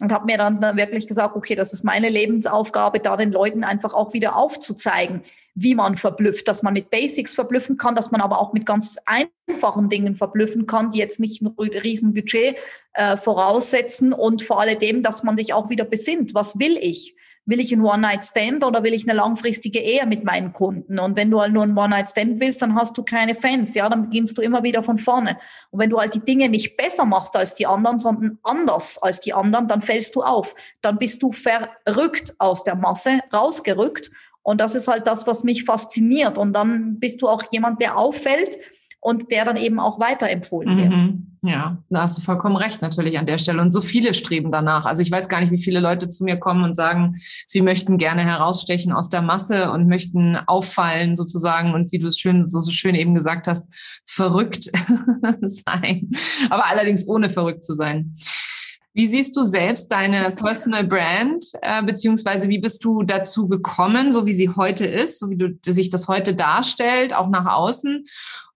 Und 0.00 0.12
habe 0.12 0.26
mir 0.26 0.38
dann 0.38 0.60
wirklich 0.76 1.06
gesagt, 1.06 1.36
okay, 1.36 1.54
das 1.54 1.72
ist 1.72 1.84
meine 1.84 2.08
Lebensaufgabe, 2.08 3.00
da 3.00 3.16
den 3.16 3.32
Leuten 3.32 3.64
einfach 3.64 3.94
auch 3.94 4.12
wieder 4.12 4.36
aufzuzeigen, 4.36 5.22
wie 5.54 5.74
man 5.74 5.96
verblüfft, 5.96 6.48
dass 6.48 6.62
man 6.62 6.74
mit 6.74 6.90
Basics 6.90 7.34
verblüffen 7.34 7.76
kann, 7.76 7.94
dass 7.94 8.10
man 8.10 8.20
aber 8.20 8.40
auch 8.40 8.52
mit 8.52 8.66
ganz 8.66 8.96
einfachen 9.04 9.88
Dingen 9.88 10.16
verblüffen 10.16 10.66
kann, 10.66 10.90
die 10.90 10.98
jetzt 10.98 11.20
nicht 11.20 11.42
ein 11.42 11.48
riesen 11.58 12.14
Budget 12.14 12.56
äh, 12.94 13.16
voraussetzen 13.16 14.12
und 14.12 14.42
vor 14.42 14.60
allem, 14.60 15.02
dass 15.02 15.22
man 15.22 15.36
sich 15.36 15.52
auch 15.52 15.68
wieder 15.70 15.84
besinnt, 15.84 16.34
was 16.34 16.58
will 16.58 16.78
ich? 16.80 17.14
Will 17.50 17.60
ich 17.60 17.72
ein 17.72 17.82
One-Night-Stand 17.82 18.64
oder 18.64 18.82
will 18.84 18.94
ich 18.94 19.08
eine 19.08 19.16
langfristige 19.16 19.80
Ehe 19.80 20.06
mit 20.06 20.24
meinen 20.24 20.52
Kunden? 20.52 20.98
Und 20.98 21.16
wenn 21.16 21.30
du 21.30 21.40
halt 21.40 21.52
nur 21.52 21.64
ein 21.64 21.76
One-Night-Stand 21.76 22.40
willst, 22.40 22.62
dann 22.62 22.76
hast 22.76 22.96
du 22.96 23.02
keine 23.02 23.34
Fans, 23.34 23.74
ja, 23.74 23.88
dann 23.88 24.04
beginnst 24.04 24.38
du 24.38 24.42
immer 24.42 24.62
wieder 24.62 24.82
von 24.82 24.98
vorne. 24.98 25.36
Und 25.70 25.80
wenn 25.80 25.90
du 25.90 25.98
halt 25.98 26.14
die 26.14 26.24
Dinge 26.24 26.48
nicht 26.48 26.76
besser 26.76 27.04
machst 27.04 27.36
als 27.36 27.54
die 27.54 27.66
anderen, 27.66 27.98
sondern 27.98 28.38
anders 28.44 28.98
als 28.98 29.20
die 29.20 29.34
anderen, 29.34 29.66
dann 29.66 29.82
fällst 29.82 30.14
du 30.14 30.22
auf. 30.22 30.54
Dann 30.80 30.98
bist 30.98 31.22
du 31.22 31.32
verrückt 31.32 32.34
aus 32.38 32.64
der 32.64 32.76
Masse, 32.76 33.20
rausgerückt 33.34 34.10
und 34.42 34.60
das 34.60 34.74
ist 34.74 34.88
halt 34.88 35.06
das, 35.06 35.26
was 35.26 35.44
mich 35.44 35.64
fasziniert. 35.64 36.38
Und 36.38 36.52
dann 36.52 36.98
bist 36.98 37.20
du 37.22 37.28
auch 37.28 37.42
jemand, 37.50 37.80
der 37.80 37.98
auffällt 37.98 38.58
und 39.00 39.30
der 39.30 39.44
dann 39.44 39.56
eben 39.56 39.80
auch 39.80 39.98
weiterempfohlen 40.00 40.76
wird. 40.76 41.00
Ja, 41.42 41.78
da 41.88 42.02
hast 42.02 42.18
du 42.18 42.22
vollkommen 42.22 42.56
recht 42.56 42.82
natürlich 42.82 43.18
an 43.18 43.24
der 43.24 43.38
Stelle. 43.38 43.62
Und 43.62 43.70
so 43.70 43.80
viele 43.80 44.12
streben 44.12 44.52
danach. 44.52 44.84
Also 44.84 45.00
ich 45.00 45.10
weiß 45.10 45.30
gar 45.30 45.40
nicht, 45.40 45.50
wie 45.50 45.62
viele 45.62 45.80
Leute 45.80 46.10
zu 46.10 46.24
mir 46.24 46.36
kommen 46.36 46.64
und 46.64 46.74
sagen, 46.74 47.16
sie 47.46 47.62
möchten 47.62 47.96
gerne 47.96 48.22
herausstechen 48.22 48.92
aus 48.92 49.08
der 49.08 49.22
Masse 49.22 49.70
und 49.70 49.88
möchten 49.88 50.36
auffallen 50.36 51.16
sozusagen 51.16 51.72
und 51.72 51.92
wie 51.92 51.98
du 51.98 52.08
es 52.08 52.18
schön, 52.18 52.44
so, 52.44 52.60
so 52.60 52.70
schön 52.70 52.94
eben 52.94 53.14
gesagt 53.14 53.46
hast, 53.46 53.72
verrückt 54.04 54.64
sein. 55.40 56.10
Aber 56.50 56.66
allerdings 56.66 57.08
ohne 57.08 57.30
verrückt 57.30 57.64
zu 57.64 57.72
sein. 57.72 58.12
Wie 58.92 59.06
siehst 59.06 59.34
du 59.36 59.44
selbst 59.44 59.90
deine 59.92 60.32
Personal 60.32 60.84
Brand, 60.84 61.44
äh, 61.62 61.82
beziehungsweise 61.82 62.48
wie 62.48 62.58
bist 62.58 62.84
du 62.84 63.02
dazu 63.02 63.48
gekommen, 63.48 64.12
so 64.12 64.26
wie 64.26 64.32
sie 64.32 64.50
heute 64.50 64.84
ist, 64.84 65.20
so 65.20 65.30
wie 65.30 65.36
du 65.36 65.56
sich 65.62 65.90
das 65.90 66.08
heute 66.08 66.34
darstellt, 66.34 67.14
auch 67.14 67.28
nach 67.28 67.46
außen? 67.46 68.04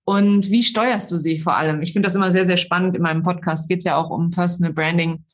Und 0.05 0.51
wie 0.51 0.63
steuerst 0.63 1.11
du 1.11 1.19
sie 1.19 1.41
vor 1.41 1.57
allem? 1.57 1.81
Ich 1.81 1.93
finde 1.93 2.07
das 2.07 2.15
immer 2.15 2.31
sehr, 2.31 2.45
sehr 2.45 2.59
spannend. 2.59 2.97
In 2.97 3.03
meinem 3.03 3.23
Podcast 3.23 3.69
geht 3.69 3.79
es 3.79 3.85
ja 3.85 3.97
auch 3.97 4.11
um 4.11 4.31
Personal 4.31 4.73
Branding. 4.73 5.25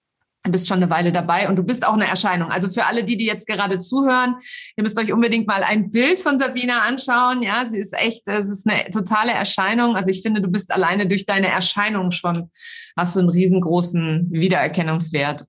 Du 0.43 0.53
bist 0.53 0.69
schon 0.69 0.79
eine 0.79 0.89
Weile 0.89 1.12
dabei 1.12 1.49
und 1.49 1.57
du 1.57 1.62
bist 1.62 1.87
auch 1.87 1.93
eine 1.93 2.07
Erscheinung. 2.07 2.50
Also 2.50 2.71
für 2.71 2.87
alle 2.87 3.05
die, 3.05 3.19
die 3.19 3.27
jetzt 3.27 3.47
gerade 3.47 3.79
zuhören, 3.79 4.37
ihr 4.77 4.83
müsst 4.83 4.99
euch 4.99 5.12
unbedingt 5.12 5.47
mal 5.47 5.62
ein 5.62 5.91
Bild 5.91 6.19
von 6.21 6.39
Sabina 6.39 6.81
anschauen. 6.81 7.43
Ja, 7.43 7.67
sie 7.69 7.79
ist 7.79 7.93
echt, 7.93 8.27
es 8.27 8.49
ist 8.49 8.67
eine 8.67 8.89
totale 8.91 9.33
Erscheinung. 9.33 9.97
Also 9.97 10.11
ich 10.11 10.23
finde, 10.23 10.41
du 10.41 10.49
bist 10.49 10.73
alleine 10.73 11.07
durch 11.07 11.27
deine 11.27 11.49
Erscheinung 11.49 12.11
schon, 12.11 12.50
hast 12.97 13.17
du 13.17 13.21
einen 13.21 13.29
riesengroßen 13.29 14.29
Wiedererkennungswert. 14.31 15.45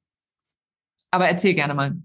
Aber 1.09 1.27
erzähl 1.27 1.53
gerne 1.53 1.73
mal. 1.73 1.95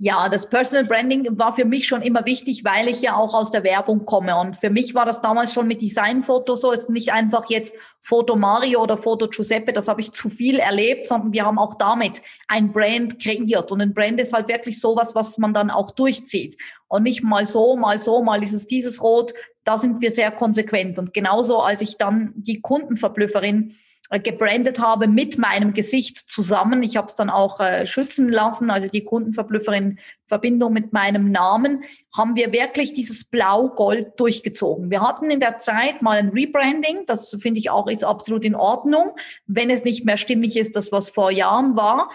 Ja, 0.00 0.28
das 0.28 0.48
Personal 0.48 0.84
Branding 0.84 1.26
war 1.40 1.52
für 1.52 1.64
mich 1.64 1.88
schon 1.88 2.02
immer 2.02 2.24
wichtig, 2.24 2.62
weil 2.64 2.86
ich 2.86 3.02
ja 3.02 3.16
auch 3.16 3.34
aus 3.34 3.50
der 3.50 3.64
Werbung 3.64 4.04
komme. 4.04 4.38
Und 4.38 4.56
für 4.56 4.70
mich 4.70 4.94
war 4.94 5.04
das 5.04 5.20
damals 5.20 5.52
schon 5.52 5.66
mit 5.66 5.82
Designfotos 5.82 6.60
so. 6.60 6.72
Es 6.72 6.82
ist 6.82 6.90
nicht 6.90 7.12
einfach 7.12 7.50
jetzt 7.50 7.74
Foto 8.00 8.36
Mario 8.36 8.80
oder 8.80 8.96
Foto 8.96 9.26
Giuseppe, 9.26 9.72
das 9.72 9.88
habe 9.88 10.00
ich 10.00 10.12
zu 10.12 10.30
viel 10.30 10.60
erlebt, 10.60 11.08
sondern 11.08 11.32
wir 11.32 11.44
haben 11.44 11.58
auch 11.58 11.74
damit 11.74 12.22
ein 12.46 12.70
Brand 12.70 13.20
kreiert. 13.20 13.72
Und 13.72 13.80
ein 13.80 13.92
Brand 13.92 14.20
ist 14.20 14.32
halt 14.32 14.46
wirklich 14.46 14.80
sowas, 14.80 15.16
was 15.16 15.36
man 15.36 15.52
dann 15.52 15.68
auch 15.68 15.90
durchzieht. 15.90 16.56
Und 16.86 17.02
nicht 17.02 17.24
mal 17.24 17.44
so, 17.44 17.76
mal 17.76 17.98
so, 17.98 18.22
mal 18.22 18.40
ist 18.44 18.52
es 18.52 18.68
dieses 18.68 19.02
Rot. 19.02 19.34
Da 19.64 19.78
sind 19.78 20.00
wir 20.00 20.12
sehr 20.12 20.30
konsequent. 20.30 21.00
Und 21.00 21.12
genauso, 21.12 21.58
als 21.58 21.80
ich 21.80 21.96
dann 21.96 22.34
die 22.36 22.60
Kundenverblüfferin 22.60 23.74
gebrandet 24.10 24.80
habe 24.80 25.06
mit 25.06 25.38
meinem 25.38 25.74
Gesicht 25.74 26.16
zusammen. 26.16 26.82
Ich 26.82 26.96
habe 26.96 27.08
es 27.08 27.14
dann 27.14 27.28
auch 27.28 27.60
äh, 27.60 27.86
schützen 27.86 28.30
lassen, 28.30 28.70
also 28.70 28.88
die 28.88 29.04
Kundenverblüffer 29.04 29.74
in 29.74 29.98
Verbindung 30.26 30.72
mit 30.72 30.92
meinem 30.92 31.30
Namen, 31.30 31.82
haben 32.16 32.34
wir 32.34 32.52
wirklich 32.52 32.94
dieses 32.94 33.24
Blau-Gold 33.24 34.18
durchgezogen. 34.18 34.90
Wir 34.90 35.02
hatten 35.02 35.30
in 35.30 35.40
der 35.40 35.58
Zeit 35.58 36.00
mal 36.00 36.18
ein 36.18 36.30
Rebranding, 36.30 37.04
das 37.06 37.36
finde 37.38 37.58
ich 37.58 37.70
auch 37.70 37.86
ist 37.88 38.04
absolut 38.04 38.44
in 38.44 38.54
Ordnung, 38.54 39.12
wenn 39.46 39.70
es 39.70 39.84
nicht 39.84 40.04
mehr 40.04 40.16
stimmig 40.16 40.56
ist, 40.56 40.76
das 40.76 40.90
was 40.92 41.10
vor 41.10 41.30
Jahren 41.30 41.76
war 41.76 42.08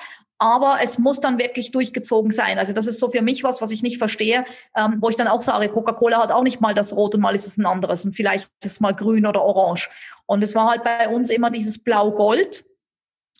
aber 0.43 0.79
es 0.83 0.97
muss 0.97 1.21
dann 1.21 1.39
wirklich 1.39 1.71
durchgezogen 1.71 2.31
sein. 2.31 2.59
Also 2.59 2.73
das 2.73 2.85
ist 2.85 2.99
so 2.99 3.09
für 3.09 3.21
mich 3.21 3.45
was, 3.45 3.61
was 3.61 3.71
ich 3.71 3.81
nicht 3.81 3.97
verstehe, 3.97 4.43
ähm, 4.75 4.97
wo 4.99 5.07
ich 5.09 5.15
dann 5.15 5.29
auch 5.29 5.41
sage, 5.41 5.69
Coca-Cola 5.69 6.21
hat 6.21 6.31
auch 6.31 6.43
nicht 6.43 6.59
mal 6.59 6.73
das 6.73 6.93
Rot 6.93 7.15
und 7.15 7.21
mal 7.21 7.33
ist 7.33 7.47
es 7.47 7.57
ein 7.57 7.65
anderes 7.65 8.03
und 8.03 8.13
vielleicht 8.13 8.49
ist 8.61 8.73
es 8.73 8.79
mal 8.81 8.91
grün 8.91 9.25
oder 9.25 9.41
orange. 9.41 9.89
Und 10.25 10.43
es 10.43 10.55
war 10.55 10.69
halt 10.69 10.83
bei 10.83 11.09
uns 11.09 11.29
immer 11.29 11.51
dieses 11.51 11.83
Blau-Gold 11.83 12.65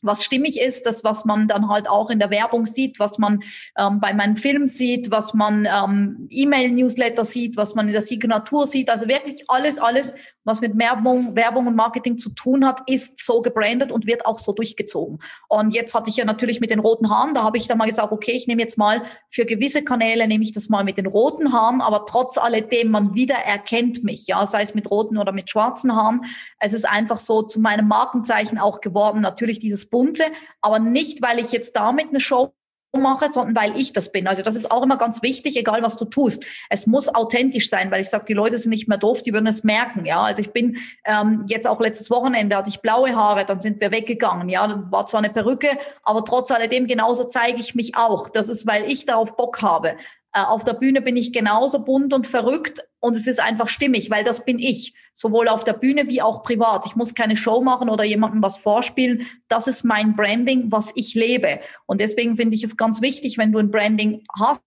was 0.03 0.23
stimmig 0.23 0.59
ist, 0.59 0.85
das, 0.85 1.03
was 1.03 1.25
man 1.25 1.47
dann 1.47 1.69
halt 1.69 1.89
auch 1.89 2.09
in 2.09 2.19
der 2.19 2.29
Werbung 2.29 2.65
sieht, 2.65 2.99
was 2.99 3.17
man 3.17 3.41
ähm, 3.77 3.99
bei 3.99 4.13
meinem 4.13 4.35
Film 4.35 4.67
sieht, 4.67 5.09
was 5.09 5.33
man 5.33 5.65
ähm, 5.65 6.27
E-Mail-Newsletter 6.29 7.25
sieht, 7.25 7.57
was 7.57 7.73
man 7.73 7.87
in 7.87 7.93
der 7.93 8.01
Signatur 8.01 8.67
sieht. 8.67 8.89
Also 8.89 9.07
wirklich 9.07 9.43
alles, 9.47 9.79
alles, 9.79 10.13
was 10.43 10.61
mit 10.61 10.77
Werbung, 10.77 11.35
Werbung 11.35 11.67
und 11.67 11.75
Marketing 11.75 12.17
zu 12.17 12.29
tun 12.31 12.65
hat, 12.65 12.81
ist 12.87 13.23
so 13.23 13.41
gebrandet 13.41 13.91
und 13.91 14.05
wird 14.05 14.25
auch 14.25 14.39
so 14.39 14.51
durchgezogen. 14.51 15.19
Und 15.47 15.73
jetzt 15.73 15.93
hatte 15.95 16.09
ich 16.09 16.17
ja 16.17 16.25
natürlich 16.25 16.59
mit 16.59 16.69
den 16.69 16.79
roten 16.79 17.09
Haaren, 17.09 17.33
da 17.33 17.43
habe 17.43 17.57
ich 17.57 17.67
dann 17.67 17.77
mal 17.77 17.87
gesagt, 17.87 18.11
okay, 18.11 18.31
ich 18.31 18.47
nehme 18.47 18.61
jetzt 18.61 18.77
mal 18.77 19.03
für 19.29 19.45
gewisse 19.45 19.83
Kanäle 19.83 20.27
nehme 20.27 20.43
ich 20.43 20.51
das 20.51 20.69
mal 20.69 20.83
mit 20.83 20.97
den 20.97 21.05
roten 21.05 21.53
Haaren, 21.53 21.81
aber 21.81 22.05
trotz 22.05 22.37
alledem, 22.37 22.91
man 22.91 23.15
wieder 23.15 23.35
erkennt 23.35 24.03
mich, 24.03 24.27
ja, 24.27 24.45
sei 24.45 24.61
es 24.61 24.75
mit 24.75 24.91
roten 24.91 25.17
oder 25.17 25.31
mit 25.31 25.49
schwarzen 25.49 25.95
Haaren. 25.95 26.21
Es 26.59 26.73
ist 26.73 26.87
einfach 26.87 27.17
so 27.17 27.41
zu 27.41 27.59
meinem 27.59 27.87
Markenzeichen 27.87 28.57
auch 28.57 28.81
geworden. 28.81 29.21
Natürlich 29.21 29.59
dieses 29.59 29.89
bunte, 29.93 30.25
aber 30.61 30.79
nicht, 30.79 31.21
weil 31.21 31.39
ich 31.39 31.51
jetzt 31.51 31.77
damit 31.77 32.09
eine 32.09 32.19
Show 32.19 32.53
mache, 32.99 33.31
sondern 33.31 33.55
weil 33.55 33.77
ich 33.77 33.93
das 33.93 34.11
bin. 34.11 34.27
Also 34.27 34.43
das 34.43 34.55
ist 34.55 34.69
auch 34.69 34.83
immer 34.83 34.97
ganz 34.97 35.23
wichtig, 35.23 35.57
egal 35.57 35.81
was 35.81 35.97
du 35.97 36.05
tust. 36.05 36.45
Es 36.69 36.85
muss 36.85 37.13
authentisch 37.13 37.69
sein, 37.69 37.89
weil 37.91 38.01
ich 38.01 38.09
sage, 38.09 38.25
die 38.27 38.33
Leute 38.33 38.59
sind 38.59 38.69
nicht 38.69 38.87
mehr 38.87 38.97
doof, 38.97 39.23
die 39.23 39.33
würden 39.33 39.47
es 39.47 39.63
merken. 39.63 40.05
Ja, 40.05 40.21
also 40.21 40.41
ich 40.41 40.51
bin 40.51 40.77
ähm, 41.05 41.45
jetzt 41.47 41.65
auch 41.67 41.79
letztes 41.79 42.09
Wochenende 42.11 42.55
hatte 42.55 42.69
ich 42.69 42.81
blaue 42.81 43.15
Haare, 43.15 43.45
dann 43.45 43.61
sind 43.61 43.81
wir 43.81 43.91
weggegangen. 43.91 44.49
Ja, 44.49 44.67
dann 44.67 44.91
war 44.91 45.07
zwar 45.07 45.19
eine 45.19 45.31
Perücke, 45.31 45.69
aber 46.03 46.23
trotz 46.23 46.51
alledem 46.51 46.85
genauso 46.87 47.23
zeige 47.23 47.59
ich 47.59 47.73
mich 47.73 47.95
auch. 47.95 48.29
Das 48.29 48.49
ist, 48.49 48.67
weil 48.67 48.83
ich 48.83 49.05
darauf 49.05 49.35
Bock 49.35 49.61
habe. 49.61 49.95
Äh, 50.33 50.41
auf 50.41 50.63
der 50.63 50.73
Bühne 50.73 51.01
bin 51.01 51.17
ich 51.17 51.33
genauso 51.33 51.83
bunt 51.83 52.13
und 52.13 52.27
verrückt 52.27 52.83
und 53.03 53.17
es 53.17 53.27
ist 53.27 53.41
einfach 53.41 53.67
stimmig, 53.67 54.09
weil 54.09 54.23
das 54.23 54.45
bin 54.45 54.59
ich, 54.59 54.93
sowohl 55.13 55.49
auf 55.49 55.65
der 55.65 55.73
Bühne 55.73 56.07
wie 56.07 56.21
auch 56.21 56.41
privat. 56.41 56.85
Ich 56.85 56.95
muss 56.95 57.13
keine 57.13 57.35
Show 57.35 57.61
machen 57.61 57.89
oder 57.89 58.05
jemandem 58.05 58.41
was 58.41 58.55
vorspielen. 58.55 59.27
Das 59.49 59.67
ist 59.67 59.83
mein 59.83 60.15
Branding, 60.15 60.71
was 60.71 60.89
ich 60.95 61.13
lebe. 61.13 61.59
Und 61.85 61.99
deswegen 61.99 62.37
finde 62.37 62.55
ich 62.55 62.63
es 62.63 62.77
ganz 62.77 63.01
wichtig, 63.01 63.37
wenn 63.37 63.51
du 63.51 63.59
ein 63.59 63.71
Branding 63.71 64.23
hast 64.39 64.61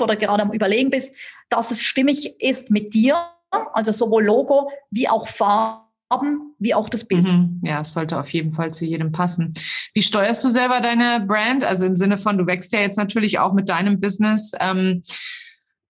oder 0.00 0.16
gerade 0.16 0.42
am 0.42 0.52
Überlegen 0.54 0.88
bist, 0.88 1.14
dass 1.50 1.70
es 1.70 1.82
stimmig 1.82 2.40
ist 2.40 2.70
mit 2.70 2.94
dir, 2.94 3.22
also 3.50 3.92
sowohl 3.92 4.24
Logo 4.24 4.70
wie 4.90 5.10
auch 5.10 5.28
Farbe 5.28 5.84
haben, 6.10 6.54
wie 6.58 6.72
auch 6.72 6.88
das 6.88 7.04
Bild. 7.04 7.30
Mhm. 7.30 7.60
Ja, 7.62 7.82
es 7.82 7.92
sollte 7.92 8.18
auf 8.18 8.32
jeden 8.32 8.52
Fall 8.52 8.72
zu 8.72 8.86
jedem 8.86 9.12
passen. 9.12 9.52
Wie 9.92 10.02
steuerst 10.02 10.42
du 10.42 10.48
selber 10.48 10.80
deine 10.80 11.22
Brand? 11.26 11.64
Also 11.64 11.84
im 11.84 11.96
Sinne 11.96 12.16
von, 12.16 12.38
du 12.38 12.46
wächst 12.46 12.72
ja 12.72 12.80
jetzt 12.80 12.96
natürlich 12.96 13.40
auch 13.40 13.52
mit 13.52 13.68
deinem 13.68 14.00
Business. 14.00 14.52
Ähm, 14.58 15.02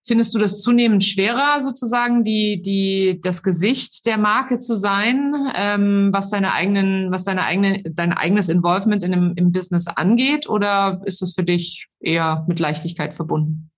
Findest 0.06 0.34
du 0.34 0.38
das 0.38 0.61
zunehmend 0.61 1.02
schwerer, 1.02 1.62
sozusagen 1.62 2.25
die, 2.25 2.61
die, 2.61 3.20
das 3.23 3.42
Gesicht 3.42 4.04
der 4.04 4.18
Marke 4.18 4.58
zu 4.58 4.76
sein, 4.76 5.34
ähm, 5.56 6.11
was 6.12 6.28
deine 6.28 6.52
eigenen, 6.52 7.11
was 7.11 7.25
deine 7.25 7.44
eigene, 7.44 7.82
dein 7.84 8.12
eigenes 8.12 8.50
Involvement 8.50 9.02
in 9.02 9.12
dem, 9.12 9.32
im 9.37 9.50
Business 9.50 9.87
angeht? 9.87 10.46
Oder 10.46 11.00
ist 11.04 11.23
das 11.23 11.32
für 11.32 11.42
dich 11.42 11.88
eher 12.00 12.44
mit 12.46 12.61
Leichtigkeit 12.61 13.14
verbunden? 13.14 13.70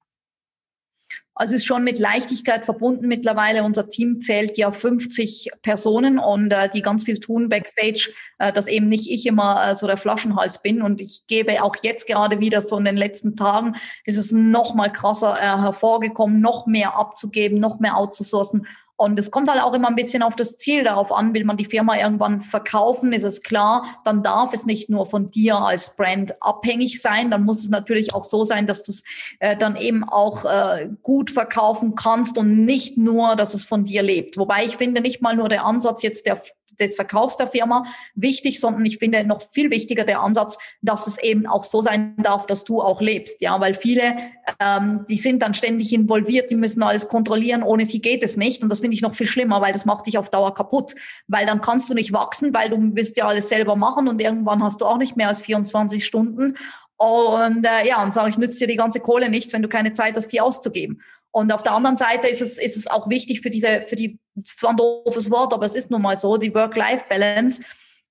Also 1.38 1.55
es 1.55 1.61
ist 1.61 1.66
schon 1.66 1.85
mit 1.85 1.99
Leichtigkeit 1.99 2.64
verbunden 2.64 3.09
mittlerweile. 3.09 3.62
Unser 3.62 3.90
Team 3.90 4.23
zählt 4.23 4.57
ja 4.57 4.71
50 4.71 5.50
Personen 5.61 6.19
und 6.19 6.50
äh, 6.50 6.71
die 6.71 6.81
ganz 6.81 7.05
viel 7.05 7.21
tun 7.21 7.50
backstage, 7.50 8.11
äh, 8.38 8.55
dass 8.55 8.66
eben 8.66 8.87
nicht 8.87 9.11
ich 9.11 9.26
immer 9.26 9.62
äh, 9.62 9.75
so 9.75 9.87
der 9.87 9.99
Flaschenhals 9.99 10.62
bin. 10.62 10.81
Und 10.81 11.02
ich 11.02 11.26
gebe 11.26 11.62
auch 11.62 11.76
jetzt 11.83 12.07
gerade 12.07 12.40
wieder 12.40 12.62
so 12.62 12.78
in 12.78 12.87
den 12.87 12.97
letzten 12.97 13.37
Tagen, 13.37 13.76
ist 14.07 14.16
es 14.16 14.33
noch 14.33 14.75
mal 14.75 14.90
krasser 14.90 15.37
äh, 15.37 15.43
hervorgekommen, 15.43 16.40
noch 16.40 16.66
mehr 16.66 16.99
abzugeben, 16.99 17.61
noch 17.61 17.81
mehr 17.81 17.99
outzusourcen. 17.99 18.66
Und 18.97 19.19
es 19.19 19.31
kommt 19.31 19.50
halt 19.50 19.62
auch 19.62 19.75
immer 19.75 19.88
ein 19.88 19.95
bisschen 19.95 20.23
auf 20.23 20.37
das 20.37 20.57
Ziel 20.57 20.83
darauf 20.83 21.12
an, 21.12 21.35
will 21.35 21.45
man 21.45 21.59
die 21.59 21.67
Firma 21.67 21.97
irgendwann 21.97 22.41
verkaufen, 22.41 23.12
ist 23.12 23.25
es 23.25 23.43
klar, 23.43 23.85
dann 24.05 24.23
darf 24.23 24.55
es 24.55 24.65
nicht 24.65 24.88
nur 24.88 25.07
von 25.07 25.31
dir 25.31 25.57
als 25.57 25.95
Brand 25.97 26.43
abhängig 26.43 27.03
sein, 27.03 27.31
dann 27.31 27.45
muss 27.45 27.59
es 27.59 27.69
natürlich 27.69 28.15
auch 28.15 28.25
so 28.25 28.45
sein, 28.45 28.67
dass 28.67 28.83
du 28.85 28.93
es 28.93 29.05
äh, 29.41 29.57
dann 29.57 29.76
eben 29.76 30.03
auch 30.05 30.45
äh, 30.45 30.88
gut 31.03 31.31
verkaufen 31.31 31.95
kannst 31.95 32.38
und 32.38 32.65
nicht 32.65 32.97
nur, 32.97 33.37
dass 33.37 33.53
es 33.53 33.65
von 33.65 33.85
dir 33.85 34.03
lebt. 34.03 34.38
Wobei 34.38 34.65
ich 34.65 34.76
finde 34.76 35.00
nicht 35.03 35.21
mal 35.21 35.37
nur 35.37 35.49
der 35.49 35.67
Ansatz 35.67 36.03
jetzt 36.03 36.26
der 36.26 36.41
des 36.80 36.95
Verkaufs 36.95 37.37
der 37.37 37.47
Firma 37.47 37.85
wichtig, 38.14 38.61
sondern 38.61 38.85
ich 38.85 38.99
finde 38.99 39.25
noch 39.25 39.42
viel 39.50 39.71
wichtiger 39.71 40.04
der 40.04 40.21
Ansatz, 40.21 40.59
dass 40.83 41.06
es 41.06 41.18
eben 41.18 41.47
auch 41.47 41.64
so 41.64 41.83
sein 41.83 42.14
darf, 42.18 42.47
dass 42.47 42.64
du 42.64 42.80
auch 42.80 43.00
lebst. 43.00 43.40
Ja, 43.40 43.61
weil 43.61 43.75
viele, 43.75 44.16
ähm, 44.61 45.04
die 45.09 45.18
sind 45.18 45.42
dann 45.42 45.54
ständig 45.54 45.92
involviert, 45.92 46.50
die 46.50 46.56
müssen 46.56 46.83
alles 46.83 47.09
kontrollieren, 47.09 47.62
ohne 47.62 47.87
sie 47.87 48.00
geht 48.00 48.23
es 48.23 48.37
nicht. 48.37 48.62
Und 48.62 48.68
das 48.68 48.80
finde 48.80 48.95
ich 48.95 49.02
noch 49.02 49.14
viel 49.14 49.26
schlimmer, 49.26 49.61
weil 49.61 49.73
das 49.73 49.85
macht 49.85 50.06
dich 50.06 50.18
auf 50.18 50.30
Dauer 50.30 50.54
kaputt. 50.54 50.95
Weil 51.28 51.47
dann 51.47 51.61
kannst 51.61 51.90
du 51.90 51.95
nicht 51.95 52.12
wachsen, 52.12 52.54
weil 52.54 52.71
du 52.71 52.95
wirst 52.95 53.16
ja 53.16 53.26
alles 53.26 53.49
selber 53.49 53.76
machen 53.76 54.09
und 54.09 54.21
irgendwann 54.21 54.62
hast 54.62 54.80
du 54.80 54.85
auch 54.85 54.99
nicht 54.99 55.16
mehr 55.16 55.28
als 55.28 55.42
24 55.42 56.04
Stunden. 56.04 56.56
Und 56.99 57.66
äh, 57.66 57.87
ja, 57.87 58.02
und 58.02 58.14
sage 58.14 58.30
ich, 58.30 58.38
nützt 58.38 58.61
dir 58.61 58.66
die 58.66 58.76
ganze 58.76 59.00
Kohle 59.00 59.28
nichts, 59.28 59.52
wenn 59.52 59.62
du 59.62 59.68
keine 59.68 59.92
Zeit 59.92 60.16
hast, 60.16 60.28
die 60.28 60.40
auszugeben. 60.40 61.02
Und 61.37 61.52
auf 61.52 61.62
der 61.62 61.73
anderen 61.73 61.99
Seite 61.99 62.28
ist 62.28 62.40
es, 62.40 62.57
ist 62.57 62.78
es 62.78 62.87
auch 62.87 63.11
wichtig 63.11 63.43
für 63.43 63.50
diese, 63.50 63.85
für 63.85 63.95
die, 63.95 64.19
das 64.35 64.52
ist 64.52 64.59
zwar 64.59 64.71
ein 64.71 64.78
doofes 64.78 65.31
Wort, 65.31 65.52
aber 65.52 65.66
es 65.66 65.76
ist 65.76 65.90
nun 65.90 66.00
mal 66.00 66.16
so, 66.16 66.38
die 66.38 66.55
Work-Life-Balance 66.55 67.61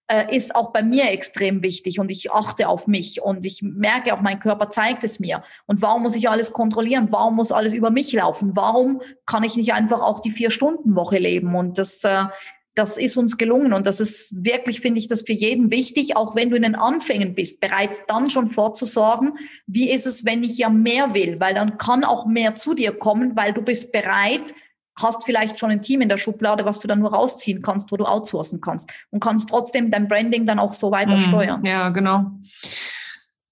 äh, 0.05 0.35
ist 0.37 0.55
auch 0.55 0.71
bei 0.71 0.83
mir 0.83 1.09
extrem 1.09 1.63
wichtig 1.63 1.99
und 1.99 2.11
ich 2.11 2.31
achte 2.31 2.69
auf 2.69 2.85
mich 2.85 3.23
und 3.23 3.43
ich 3.43 3.63
merke 3.63 4.13
auch, 4.13 4.21
mein 4.21 4.39
Körper 4.39 4.69
zeigt 4.69 5.03
es 5.03 5.19
mir. 5.19 5.41
Und 5.65 5.81
warum 5.81 6.03
muss 6.03 6.15
ich 6.15 6.29
alles 6.29 6.53
kontrollieren? 6.53 7.07
Warum 7.09 7.35
muss 7.37 7.51
alles 7.51 7.73
über 7.73 7.89
mich 7.89 8.13
laufen? 8.13 8.51
Warum 8.55 9.01
kann 9.25 9.43
ich 9.43 9.55
nicht 9.55 9.73
einfach 9.73 10.01
auch 10.01 10.19
die 10.19 10.29
Vier-Stunden-Woche 10.29 11.17
leben? 11.17 11.55
Und 11.55 11.79
das, 11.79 12.03
äh, 12.03 12.25
das 12.75 12.97
ist 12.97 13.15
uns 13.15 13.37
gelungen 13.37 13.71
und 13.71 13.87
das 13.87 14.01
ist 14.01 14.33
wirklich, 14.45 14.81
finde 14.81 14.99
ich, 14.99 15.07
das 15.07 15.21
für 15.21 15.33
jeden 15.33 15.71
wichtig, 15.71 16.17
auch 16.17 16.35
wenn 16.35 16.49
du 16.49 16.57
in 16.57 16.63
den 16.63 16.75
Anfängen 16.75 17.33
bist, 17.33 17.61
bereits 17.61 18.01
dann 18.07 18.29
schon 18.29 18.49
vorzusorgen, 18.49 19.37
wie 19.65 19.89
ist 19.89 20.05
es, 20.05 20.25
wenn 20.25 20.43
ich 20.43 20.57
ja 20.57 20.69
mehr 20.69 21.13
will, 21.13 21.39
weil 21.39 21.53
dann 21.53 21.77
kann 21.77 22.03
auch 22.03 22.25
mehr 22.25 22.53
zu 22.55 22.73
dir 22.73 22.91
kommen, 22.91 23.35
weil 23.35 23.53
du 23.53 23.61
bist 23.61 23.93
bereit, 23.93 24.53
hast 24.97 25.25
vielleicht 25.25 25.59
schon 25.59 25.71
ein 25.71 25.81
Team 25.81 26.01
in 26.01 26.09
der 26.09 26.17
Schublade, 26.17 26.65
was 26.65 26.79
du 26.79 26.87
dann 26.87 26.99
nur 26.99 27.13
rausziehen 27.13 27.61
kannst, 27.61 27.91
wo 27.91 27.97
du 27.97 28.05
outsourcen 28.05 28.61
kannst 28.61 28.91
und 29.09 29.21
kannst 29.21 29.49
trotzdem 29.49 29.89
dein 29.89 30.07
Branding 30.07 30.45
dann 30.45 30.59
auch 30.59 30.73
so 30.73 30.91
weiter 30.91 31.15
mhm. 31.15 31.19
steuern. 31.19 31.65
Ja, 31.65 31.89
genau. 31.89 32.31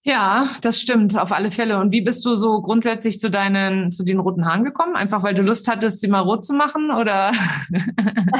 Ja, 0.05 0.49
das 0.61 0.81
stimmt, 0.81 1.17
auf 1.17 1.31
alle 1.31 1.49
Fälle. 1.49 1.79
Und 1.79 1.93
wie 1.93 2.01
bist 2.01 2.25
du 2.25 2.35
so 2.35 2.61
grundsätzlich 2.61 3.19
zu 3.19 3.29
deinen, 3.29 3.89
zu 3.89 4.03
den 4.03 4.19
roten 4.19 4.45
Haaren 4.45 4.65
gekommen? 4.65 4.97
Einfach 4.97 5.23
weil 5.23 5.33
du 5.33 5.41
Lust 5.43 5.69
hattest, 5.69 6.01
sie 6.01 6.09
mal 6.09 6.19
rot 6.19 6.43
zu 6.43 6.53
machen 6.53 6.91
oder? 6.91 7.31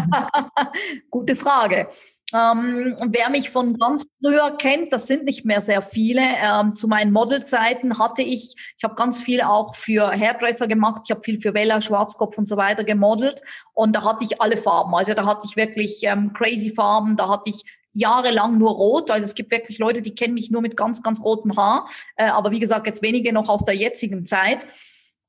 Gute 1.10 1.38
Frage. 1.38 1.88
Ähm, 2.34 2.98
wer 3.10 3.30
mich 3.30 3.50
von 3.50 3.78
ganz 3.78 4.06
früher 4.22 4.58
kennt, 4.58 4.92
das 4.92 5.08
sind 5.08 5.24
nicht 5.24 5.46
mehr 5.46 5.62
sehr 5.62 5.82
viele. 5.82 6.22
Ähm, 6.22 6.76
zu 6.76 6.90
meinen 6.90 7.14
Modelzeiten 7.14 7.98
hatte 7.98 8.24
ich, 8.24 8.56
ich 8.78 8.84
habe 8.84 8.96
ganz 8.96 9.22
viel 9.22 9.42
auch 9.42 9.76
für 9.76 10.10
Hairdresser 10.12 10.68
gemacht. 10.68 11.04
Ich 11.06 11.12
habe 11.12 11.22
viel 11.22 11.40
für 11.40 11.54
Wella, 11.54 11.82
Schwarzkopf 11.82 12.38
und 12.38 12.48
so 12.48 12.58
weiter 12.58 12.84
gemodelt. 12.84 13.42
Und 13.74 13.96
da 13.96 14.04
hatte 14.04 14.26
ich 14.26 14.42
alle 14.42 14.58
Farben. 14.58 14.94
Also 14.96 15.14
da 15.14 15.26
hatte 15.26 15.46
ich 15.46 15.56
wirklich 15.56 16.02
ähm, 16.04 16.34
crazy 16.34 16.72
Farben. 16.72 17.16
Da 17.16 17.30
hatte 17.30 17.52
ich 17.52 17.64
jahrelang 17.94 18.58
nur 18.58 18.72
rot. 18.72 19.12
Also 19.12 19.26
es 19.26 19.36
gibt 19.36 19.52
wirklich 19.52 19.78
Leute, 19.78 20.02
die 20.02 20.16
kennen 20.16 20.34
mich 20.34 20.52
nur 20.52 20.62
mit 20.62 20.76
ganz, 20.76 21.02
ganz 21.02 21.22
rotem 21.22 21.56
Haar. 21.56 21.88
Äh, 22.16 22.26
aber 22.26 22.52
wie 22.52 22.60
gesagt, 22.60 22.88
jetzt 22.88 23.02
wenige 23.02 23.32
noch 23.32 23.50
aus 23.50 23.64
der 23.64 23.76
jetzigen 23.76 24.26
Zeit. 24.26 24.66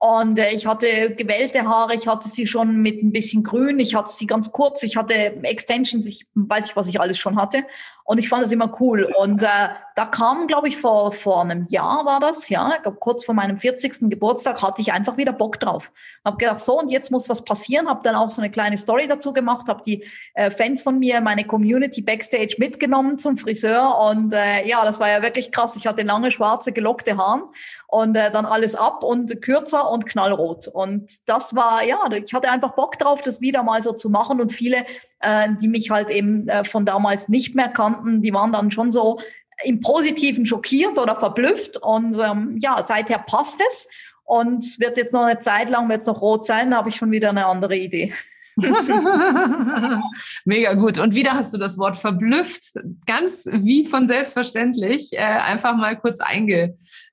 Und 0.04 0.38
äh, 0.38 0.50
ich 0.50 0.66
hatte 0.66 1.14
gewellte 1.14 1.62
Haare, 1.66 1.94
ich 1.94 2.06
hatte 2.06 2.28
sie 2.28 2.46
schon 2.46 2.82
mit 2.82 3.02
ein 3.02 3.10
bisschen 3.10 3.42
grün, 3.42 3.78
ich 3.78 3.94
hatte 3.94 4.12
sie 4.12 4.26
ganz 4.26 4.52
kurz, 4.52 4.82
ich 4.82 4.98
hatte 4.98 5.14
Extensions, 5.14 6.04
ich 6.04 6.26
weiß 6.34 6.64
nicht, 6.64 6.76
was 6.76 6.88
ich 6.88 7.00
alles 7.00 7.16
schon 7.16 7.40
hatte. 7.40 7.64
Und 8.06 8.18
ich 8.18 8.28
fand 8.28 8.44
das 8.44 8.52
immer 8.52 8.70
cool. 8.80 9.10
Und 9.16 9.42
äh, 9.42 9.68
da 9.96 10.04
kam, 10.04 10.46
glaube 10.46 10.68
ich, 10.68 10.76
vor, 10.76 11.12
vor 11.12 11.40
einem 11.40 11.66
Jahr 11.70 12.04
war 12.04 12.20
das, 12.20 12.50
ja, 12.50 12.76
glaub, 12.82 13.00
kurz 13.00 13.24
vor 13.24 13.34
meinem 13.34 13.56
40. 13.56 14.10
Geburtstag 14.10 14.60
hatte 14.60 14.82
ich 14.82 14.92
einfach 14.92 15.16
wieder 15.16 15.32
Bock 15.32 15.58
drauf. 15.58 15.90
Hab 16.22 16.38
gedacht, 16.38 16.60
so 16.60 16.78
und 16.78 16.90
jetzt 16.90 17.10
muss 17.10 17.30
was 17.30 17.46
passieren. 17.46 17.88
Hab 17.88 18.02
dann 18.02 18.14
auch 18.14 18.28
so 18.28 18.42
eine 18.42 18.50
kleine 18.50 18.76
Story 18.76 19.08
dazu 19.08 19.32
gemacht, 19.32 19.68
hab 19.68 19.84
die 19.84 20.04
äh, 20.34 20.50
Fans 20.50 20.82
von 20.82 20.98
mir, 20.98 21.22
meine 21.22 21.46
Community 21.46 22.02
Backstage 22.02 22.56
mitgenommen 22.58 23.18
zum 23.18 23.38
Friseur. 23.38 23.98
Und 24.10 24.34
äh, 24.34 24.68
ja, 24.68 24.84
das 24.84 25.00
war 25.00 25.08
ja 25.08 25.22
wirklich 25.22 25.50
krass. 25.50 25.74
Ich 25.74 25.86
hatte 25.86 26.02
lange 26.02 26.30
schwarze 26.30 26.72
gelockte 26.72 27.16
Haare 27.16 27.48
und 27.86 28.16
äh, 28.16 28.30
dann 28.30 28.44
alles 28.44 28.74
ab 28.74 29.02
und 29.02 29.40
kürzer 29.40 29.90
und 29.94 30.06
knallrot. 30.06 30.68
Und 30.68 31.10
das 31.26 31.54
war, 31.54 31.84
ja, 31.84 31.98
ich 32.12 32.34
hatte 32.34 32.50
einfach 32.50 32.74
Bock 32.74 32.98
drauf, 32.98 33.22
das 33.22 33.40
wieder 33.40 33.62
mal 33.62 33.80
so 33.82 33.92
zu 33.92 34.10
machen. 34.10 34.40
Und 34.40 34.52
viele, 34.52 34.84
äh, 35.20 35.48
die 35.60 35.68
mich 35.68 35.90
halt 35.90 36.10
eben 36.10 36.48
äh, 36.48 36.64
von 36.64 36.84
damals 36.84 37.28
nicht 37.28 37.54
mehr 37.54 37.68
kannten, 37.68 38.20
die 38.20 38.34
waren 38.34 38.52
dann 38.52 38.70
schon 38.70 38.90
so 38.90 39.20
im 39.62 39.80
Positiven 39.80 40.44
schockiert 40.46 40.98
oder 40.98 41.16
verblüfft. 41.16 41.78
Und 41.78 42.18
ähm, 42.18 42.58
ja, 42.60 42.84
seither 42.86 43.18
passt 43.18 43.60
es. 43.66 43.88
Und 44.26 44.80
wird 44.80 44.96
jetzt 44.96 45.12
noch 45.12 45.24
eine 45.24 45.38
Zeit 45.38 45.68
lang, 45.68 45.88
wird 45.88 46.00
es 46.00 46.06
noch 46.06 46.22
rot 46.22 46.46
sein, 46.46 46.70
da 46.70 46.78
habe 46.78 46.88
ich 46.88 46.96
schon 46.96 47.10
wieder 47.10 47.28
eine 47.28 47.44
andere 47.46 47.76
Idee. 47.76 48.14
Mega 50.44 50.74
gut. 50.74 50.98
Und 50.98 51.14
wieder 51.14 51.32
hast 51.32 51.52
du 51.54 51.58
das 51.58 51.78
Wort 51.78 51.96
verblüfft, 51.96 52.74
ganz 53.06 53.44
wie 53.46 53.86
von 53.86 54.06
selbstverständlich, 54.08 55.12
äh, 55.12 55.18
einfach 55.18 55.76
mal 55.76 55.98
kurz 55.98 56.20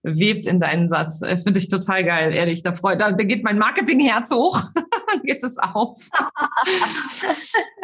eingewebt 0.04 0.48
in 0.48 0.60
deinen 0.60 0.88
Satz. 0.88 1.22
Äh, 1.22 1.38
Finde 1.38 1.60
ich 1.60 1.68
total 1.68 2.04
geil, 2.04 2.34
ehrlich. 2.34 2.64
Da, 2.64 2.74
freu, 2.74 2.96
da, 2.96 3.12
da 3.12 3.24
geht 3.24 3.44
mein 3.44 3.58
Marketingherz 3.58 4.32
hoch, 4.32 4.62
dann 4.76 5.22
geht 5.24 5.44
es 5.44 5.58
auf. 5.58 5.98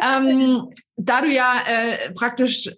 ähm, 0.00 0.68
da 1.00 1.20
du 1.20 1.28
ja 1.28 1.60
äh, 1.66 2.12
praktisch 2.12 2.66
äh, 2.66 2.72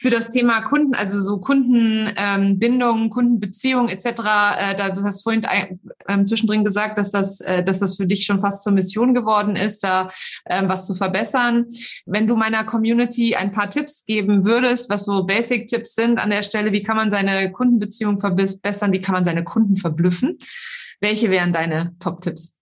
für 0.00 0.10
das 0.10 0.30
Thema 0.30 0.62
Kunden, 0.62 0.94
also 0.94 1.20
so 1.20 1.38
Kundenbindung, 1.38 3.02
ähm, 3.02 3.10
Kundenbeziehung 3.10 3.88
etc., 3.88 4.06
äh, 4.06 4.74
da 4.74 4.90
du 4.90 5.02
hast 5.04 5.22
vorhin 5.22 5.44
äh, 5.44 6.24
zwischendrin 6.24 6.64
gesagt, 6.64 6.98
dass 6.98 7.12
das, 7.12 7.40
äh, 7.40 7.62
dass 7.62 7.78
das 7.78 7.96
für 7.96 8.06
dich 8.06 8.26
schon 8.26 8.40
fast 8.40 8.64
zur 8.64 8.72
Mission 8.72 9.14
geworden 9.14 9.54
ist, 9.54 9.84
da 9.84 10.10
äh, 10.44 10.62
was 10.66 10.86
zu 10.86 10.94
verbessern. 10.94 11.66
Wenn 12.04 12.26
du 12.26 12.34
meiner 12.34 12.64
Community 12.64 13.36
ein 13.36 13.52
paar 13.52 13.70
Tipps 13.70 14.04
geben 14.06 14.44
würdest, 14.44 14.90
was 14.90 15.04
so 15.04 15.24
Basic-Tipps 15.24 15.94
sind 15.94 16.18
an 16.18 16.30
der 16.30 16.42
Stelle, 16.42 16.72
wie 16.72 16.82
kann 16.82 16.96
man 16.96 17.10
seine 17.10 17.52
Kundenbeziehung 17.52 18.18
verbessern, 18.18 18.92
wie 18.92 19.00
kann 19.00 19.14
man 19.14 19.24
seine 19.24 19.44
Kunden 19.44 19.76
verblüffen? 19.76 20.36
Welche 21.00 21.30
wären 21.30 21.52
deine 21.52 21.94
Top-Tipps? 22.00 22.56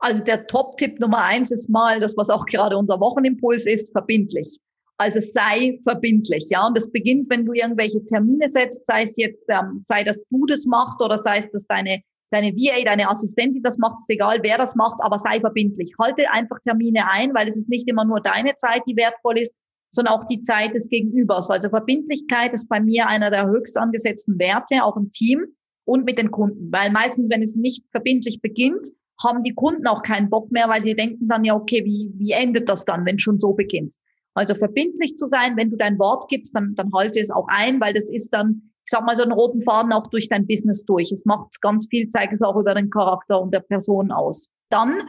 Also 0.00 0.24
der 0.24 0.46
Top-Tipp 0.46 0.98
Nummer 0.98 1.24
eins 1.24 1.50
ist 1.50 1.68
mal, 1.68 2.00
das 2.00 2.16
was 2.16 2.30
auch 2.30 2.46
gerade 2.46 2.76
unser 2.76 3.00
Wochenimpuls 3.00 3.66
ist, 3.66 3.92
verbindlich. 3.92 4.58
Also 4.96 5.20
sei 5.20 5.78
verbindlich, 5.82 6.46
ja. 6.50 6.66
Und 6.66 6.76
das 6.76 6.90
beginnt, 6.90 7.30
wenn 7.30 7.46
du 7.46 7.52
irgendwelche 7.52 8.04
Termine 8.06 8.48
setzt, 8.48 8.86
sei 8.86 9.02
es 9.02 9.14
jetzt, 9.16 9.44
ähm, 9.48 9.82
sei 9.86 10.04
dass 10.04 10.22
du 10.30 10.46
das 10.46 10.66
machst 10.66 11.00
oder 11.02 11.16
sei 11.18 11.38
es, 11.38 11.50
dass 11.50 11.66
deine 11.66 12.02
deine 12.30 12.52
VA, 12.52 12.84
deine 12.84 13.08
Assistentin 13.08 13.62
das 13.62 13.78
macht, 13.78 13.98
ist 13.98 14.10
egal, 14.10 14.38
wer 14.42 14.56
das 14.56 14.76
macht, 14.76 15.00
aber 15.00 15.18
sei 15.18 15.40
verbindlich. 15.40 15.92
Halte 15.98 16.30
einfach 16.30 16.60
Termine 16.60 17.08
ein, 17.10 17.34
weil 17.34 17.48
es 17.48 17.56
ist 17.56 17.68
nicht 17.68 17.88
immer 17.88 18.04
nur 18.04 18.20
deine 18.20 18.54
Zeit, 18.56 18.82
die 18.86 18.96
wertvoll 18.96 19.38
ist, 19.38 19.52
sondern 19.90 20.14
auch 20.14 20.24
die 20.24 20.40
Zeit 20.42 20.74
des 20.74 20.88
Gegenübers. 20.88 21.50
Also 21.50 21.68
Verbindlichkeit 21.68 22.52
ist 22.54 22.68
bei 22.68 22.80
mir 22.80 23.08
einer 23.08 23.30
der 23.30 23.48
höchst 23.48 23.76
angesetzten 23.76 24.38
Werte, 24.38 24.84
auch 24.84 24.96
im 24.96 25.10
Team 25.10 25.44
und 25.84 26.04
mit 26.04 26.18
den 26.18 26.30
Kunden. 26.30 26.70
Weil 26.70 26.92
meistens, 26.92 27.28
wenn 27.30 27.42
es 27.42 27.56
nicht 27.56 27.84
verbindlich 27.90 28.40
beginnt, 28.40 28.88
haben 29.22 29.42
die 29.42 29.54
Kunden 29.54 29.86
auch 29.86 30.02
keinen 30.02 30.30
Bock 30.30 30.50
mehr, 30.50 30.68
weil 30.68 30.82
sie 30.82 30.94
denken 30.94 31.28
dann 31.28 31.44
ja, 31.44 31.54
okay, 31.54 31.84
wie, 31.84 32.12
wie 32.16 32.32
endet 32.32 32.68
das 32.68 32.84
dann, 32.84 33.04
wenn 33.04 33.18
schon 33.18 33.38
so 33.38 33.52
beginnt? 33.52 33.94
Also 34.34 34.54
verbindlich 34.54 35.16
zu 35.16 35.26
sein, 35.26 35.56
wenn 35.56 35.70
du 35.70 35.76
dein 35.76 35.98
Wort 35.98 36.28
gibst, 36.28 36.54
dann, 36.54 36.74
dann 36.74 36.90
halte 36.94 37.20
es 37.20 37.30
auch 37.30 37.46
ein, 37.48 37.80
weil 37.80 37.92
das 37.92 38.08
ist 38.10 38.30
dann, 38.30 38.70
ich 38.84 38.90
sag 38.90 39.04
mal, 39.04 39.16
so 39.16 39.22
einen 39.22 39.32
roten 39.32 39.62
Faden 39.62 39.92
auch 39.92 40.06
durch 40.06 40.28
dein 40.28 40.46
Business 40.46 40.84
durch. 40.84 41.12
Es 41.12 41.24
macht 41.24 41.60
ganz 41.60 41.88
viel, 41.88 42.08
zeigt 42.08 42.32
es 42.32 42.42
auch 42.42 42.56
über 42.56 42.74
den 42.74 42.90
Charakter 42.90 43.40
und 43.40 43.52
der 43.52 43.60
Person 43.60 44.12
aus. 44.12 44.48
Dann 44.70 45.02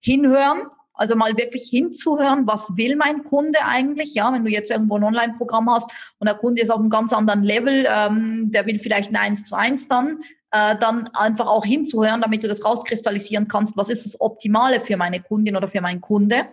hinhören, 0.00 0.62
also 0.94 1.16
mal 1.16 1.36
wirklich 1.36 1.68
hinzuhören, 1.70 2.46
was 2.46 2.76
will 2.76 2.96
mein 2.96 3.24
Kunde 3.24 3.58
eigentlich? 3.64 4.14
Ja, 4.14 4.32
wenn 4.32 4.44
du 4.44 4.50
jetzt 4.50 4.70
irgendwo 4.70 4.96
ein 4.96 5.04
Online-Programm 5.04 5.70
hast 5.70 5.90
und 6.18 6.28
der 6.28 6.36
Kunde 6.36 6.62
ist 6.62 6.70
auf 6.70 6.80
einem 6.80 6.90
ganz 6.90 7.12
anderen 7.12 7.42
Level, 7.42 7.86
ähm, 7.88 8.50
der 8.52 8.66
will 8.66 8.78
vielleicht 8.78 9.10
ein 9.10 9.16
Eins 9.16 9.44
zu 9.44 9.56
eins 9.56 9.88
dann, 9.88 10.20
äh, 10.50 10.76
dann 10.78 11.08
einfach 11.14 11.46
auch 11.46 11.64
hinzuhören, 11.64 12.20
damit 12.20 12.42
du 12.42 12.48
das 12.48 12.64
rauskristallisieren 12.64 13.48
kannst, 13.48 13.76
was 13.76 13.88
ist 13.88 14.04
das 14.04 14.20
Optimale 14.20 14.80
für 14.80 14.96
meine 14.96 15.20
Kundin 15.20 15.56
oder 15.56 15.68
für 15.68 15.80
meinen 15.80 16.00
Kunde. 16.00 16.46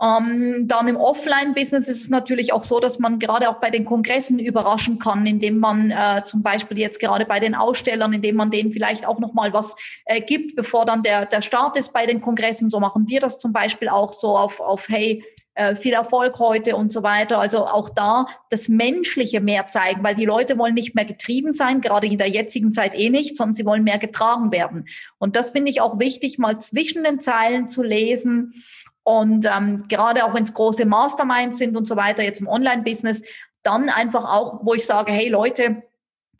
Ähm, 0.00 0.68
dann 0.68 0.86
im 0.86 0.96
Offline-Business 0.96 1.88
ist 1.88 2.02
es 2.02 2.08
natürlich 2.08 2.52
auch 2.52 2.64
so, 2.64 2.78
dass 2.78 3.00
man 3.00 3.18
gerade 3.18 3.48
auch 3.48 3.56
bei 3.56 3.70
den 3.70 3.84
Kongressen 3.84 4.38
überraschen 4.38 5.00
kann, 5.00 5.26
indem 5.26 5.58
man 5.58 5.90
äh, 5.90 6.22
zum 6.24 6.42
Beispiel 6.42 6.78
jetzt 6.78 7.00
gerade 7.00 7.26
bei 7.26 7.40
den 7.40 7.56
Ausstellern, 7.56 8.12
indem 8.12 8.36
man 8.36 8.52
denen 8.52 8.70
vielleicht 8.70 9.06
auch 9.08 9.18
nochmal 9.18 9.52
was 9.52 9.74
äh, 10.04 10.20
gibt, 10.20 10.54
bevor 10.54 10.84
dann 10.84 11.02
der, 11.02 11.26
der 11.26 11.42
Start 11.42 11.76
ist 11.76 11.92
bei 11.92 12.06
den 12.06 12.20
Kongressen. 12.20 12.70
So 12.70 12.78
machen 12.78 13.08
wir 13.08 13.20
das 13.20 13.40
zum 13.40 13.52
Beispiel 13.52 13.88
auch 13.88 14.12
so 14.12 14.36
auf, 14.36 14.60
auf 14.60 14.88
hey, 14.88 15.24
äh, 15.58 15.74
viel 15.74 15.92
Erfolg 15.92 16.38
heute 16.38 16.76
und 16.76 16.92
so 16.92 17.02
weiter. 17.02 17.40
Also 17.40 17.66
auch 17.66 17.90
da 17.90 18.26
das 18.48 18.68
Menschliche 18.68 19.40
mehr 19.40 19.66
zeigen, 19.66 20.04
weil 20.04 20.14
die 20.14 20.24
Leute 20.24 20.56
wollen 20.56 20.74
nicht 20.74 20.94
mehr 20.94 21.04
getrieben 21.04 21.52
sein, 21.52 21.80
gerade 21.80 22.06
in 22.06 22.16
der 22.16 22.28
jetzigen 22.28 22.72
Zeit 22.72 22.94
eh 22.94 23.10
nicht, 23.10 23.36
sondern 23.36 23.54
sie 23.54 23.66
wollen 23.66 23.82
mehr 23.82 23.98
getragen 23.98 24.52
werden. 24.52 24.86
Und 25.18 25.34
das 25.34 25.50
finde 25.50 25.70
ich 25.70 25.80
auch 25.80 25.98
wichtig, 25.98 26.38
mal 26.38 26.60
zwischen 26.60 27.02
den 27.02 27.18
Zeilen 27.18 27.68
zu 27.68 27.82
lesen. 27.82 28.54
Und 29.02 29.46
ähm, 29.46 29.88
gerade 29.88 30.24
auch 30.24 30.34
wenn 30.34 30.44
es 30.44 30.54
große 30.54 30.86
Masterminds 30.86 31.58
sind 31.58 31.76
und 31.76 31.88
so 31.88 31.96
weiter, 31.96 32.22
jetzt 32.22 32.40
im 32.40 32.46
Online-Business, 32.46 33.22
dann 33.64 33.88
einfach 33.88 34.32
auch, 34.32 34.60
wo 34.62 34.74
ich 34.74 34.86
sage, 34.86 35.10
hey 35.10 35.28
Leute, 35.28 35.82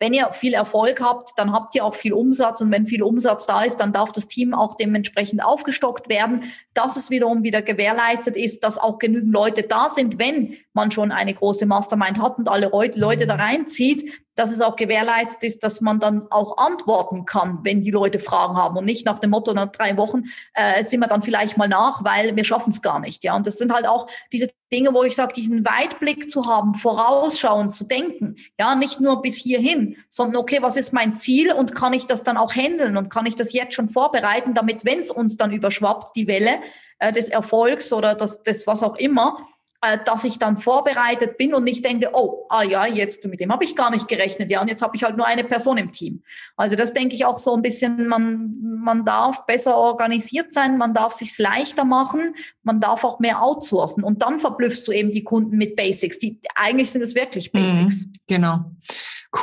wenn 0.01 0.13
ihr 0.13 0.29
viel 0.33 0.55
Erfolg 0.55 1.01
habt, 1.01 1.33
dann 1.37 1.53
habt 1.53 1.75
ihr 1.75 1.85
auch 1.85 1.95
viel 1.95 2.13
Umsatz. 2.13 2.61
Und 2.61 2.71
wenn 2.71 2.87
viel 2.87 3.03
Umsatz 3.03 3.47
da 3.47 3.65
ist, 3.65 3.79
dann 3.79 3.93
darf 3.93 4.13
das 4.13 4.29
Team 4.29 4.55
auch 4.55 4.77
dementsprechend 4.77 5.45
aufgestockt 5.45 6.09
werden, 6.09 6.45
dass 6.75 6.97
es 6.97 7.11
wiederum 7.11 7.43
wieder 7.43 7.63
gewährleistet 7.63 8.37
ist, 8.37 8.63
dass 8.63 8.79
auch 8.79 8.99
genügend 8.99 9.33
Leute 9.33 9.65
da 9.65 9.91
sind, 9.91 10.19
wenn 10.19 10.57
man 10.73 10.93
schon 10.93 11.11
eine 11.11 11.35
große 11.35 11.67
Mastermind 11.67 12.23
hat 12.23 12.39
und 12.39 12.49
alle 12.49 12.71
Leute 12.95 13.27
da 13.27 13.35
reinzieht, 13.35 14.13
dass 14.38 14.53
es 14.53 14.61
auch 14.61 14.77
gewährleistet 14.77 15.42
ist, 15.42 15.64
dass 15.64 15.81
man 15.81 15.98
dann 15.98 16.27
auch 16.31 16.57
antworten 16.59 17.24
kann, 17.24 17.59
wenn 17.64 17.83
die 17.83 17.90
Leute 17.90 18.20
Fragen 18.20 18.57
haben 18.57 18.77
und 18.77 18.85
nicht 18.85 19.05
nach 19.05 19.18
dem 19.18 19.31
Motto, 19.31 19.53
nach 19.53 19.72
drei 19.72 19.96
Wochen 19.96 20.24
äh, 20.55 20.85
sind 20.85 21.01
wir 21.01 21.09
dann 21.09 21.22
vielleicht 21.22 21.57
mal 21.57 21.68
nach, 21.68 22.05
weil 22.05 22.37
wir 22.37 22.44
schaffen 22.44 22.70
es 22.70 22.81
gar 22.81 23.01
nicht. 23.01 23.24
Ja, 23.24 23.35
und 23.35 23.46
das 23.46 23.59
sind 23.59 23.72
halt 23.72 23.87
auch 23.87 24.07
diese 24.33 24.48
Dinge, 24.72 24.94
wo 24.94 25.03
ich 25.03 25.16
sage, 25.16 25.33
diesen 25.33 25.64
Weitblick 25.64 26.31
zu 26.31 26.46
haben, 26.46 26.74
vorausschauen, 26.74 27.72
zu 27.72 27.85
denken, 27.85 28.37
ja, 28.61 28.77
nicht 28.77 29.01
nur 29.01 29.22
bis 29.22 29.37
hierhin, 29.37 29.96
sondern 30.09 30.40
okay, 30.40 30.59
was 30.61 30.77
ist 30.77 30.92
mein 30.92 31.16
Ziel 31.16 31.53
und 31.53 31.74
kann 31.74 31.92
ich 31.92 32.07
das 32.07 32.22
dann 32.22 32.37
auch 32.37 32.55
handeln 32.55 32.96
und 32.96 33.11
kann 33.11 33.27
ich 33.27 33.35
das 33.35 33.53
jetzt 33.53 33.74
schon 33.74 33.88
vorbereiten, 33.88 34.55
damit, 34.55 34.85
wenn 34.85 35.01
es 35.01 35.11
uns 35.11 35.37
dann 35.37 35.53
überschwappt, 35.53 36.14
die 36.14 36.29
Welle 36.29 36.61
äh, 36.98 37.12
des 37.12 37.29
Erfolgs 37.29 37.92
oder 37.92 38.14
das, 38.14 38.42
das 38.42 38.66
was 38.66 38.83
auch 38.83 38.96
immer, 38.96 39.38
dass 40.05 40.25
ich 40.25 40.38
dann 40.38 40.57
vorbereitet 40.57 41.38
bin 41.38 41.55
und 41.55 41.62
nicht 41.62 41.85
denke, 41.85 42.11
oh, 42.12 42.47
ah 42.49 42.64
ja, 42.64 42.87
jetzt 42.87 43.25
mit 43.25 43.38
dem 43.38 43.53
habe 43.53 43.64
ich 43.64 43.77
gar 43.77 43.91
nicht 43.91 44.09
gerechnet, 44.09 44.51
ja, 44.51 44.61
und 44.61 44.69
jetzt 44.69 44.83
habe 44.83 44.97
ich 44.97 45.05
halt 45.05 45.17
nur 45.17 45.27
eine 45.27 45.45
Person 45.45 45.79
im 45.79 45.93
Team. 45.93 46.23
Also 46.57 46.75
das 46.75 46.93
denke 46.95 47.14
ich 47.14 47.25
auch 47.25 47.38
so 47.38 47.55
ein 47.55 47.62
bisschen, 47.62 48.09
man, 48.09 48.57
man 48.61 49.05
darf 49.05 49.47
besser 49.47 49.77
organisiert 49.77 50.53
sein, 50.53 50.79
man 50.79 50.95
darf 50.95 51.12
sich 51.12 51.38
leichter 51.38 51.85
machen, 51.85 52.35
man 52.64 52.81
darf 52.81 53.05
auch 53.05 53.21
mehr 53.21 53.41
outsourcen 53.41 54.03
und 54.03 54.23
dann 54.23 54.41
verblüffst 54.41 54.87
du 54.88 54.93
eben 54.93 55.12
die 55.12 55.23
Kunden 55.23 55.57
mit 55.57 55.77
Basics. 55.77 56.19
Die 56.19 56.41
eigentlich 56.57 56.91
sind 56.91 57.03
es 57.03 57.14
wirklich 57.14 57.53
mhm, 57.53 57.59
Basics. 57.59 58.07
Mhm, 58.07 58.12
genau. 58.27 58.73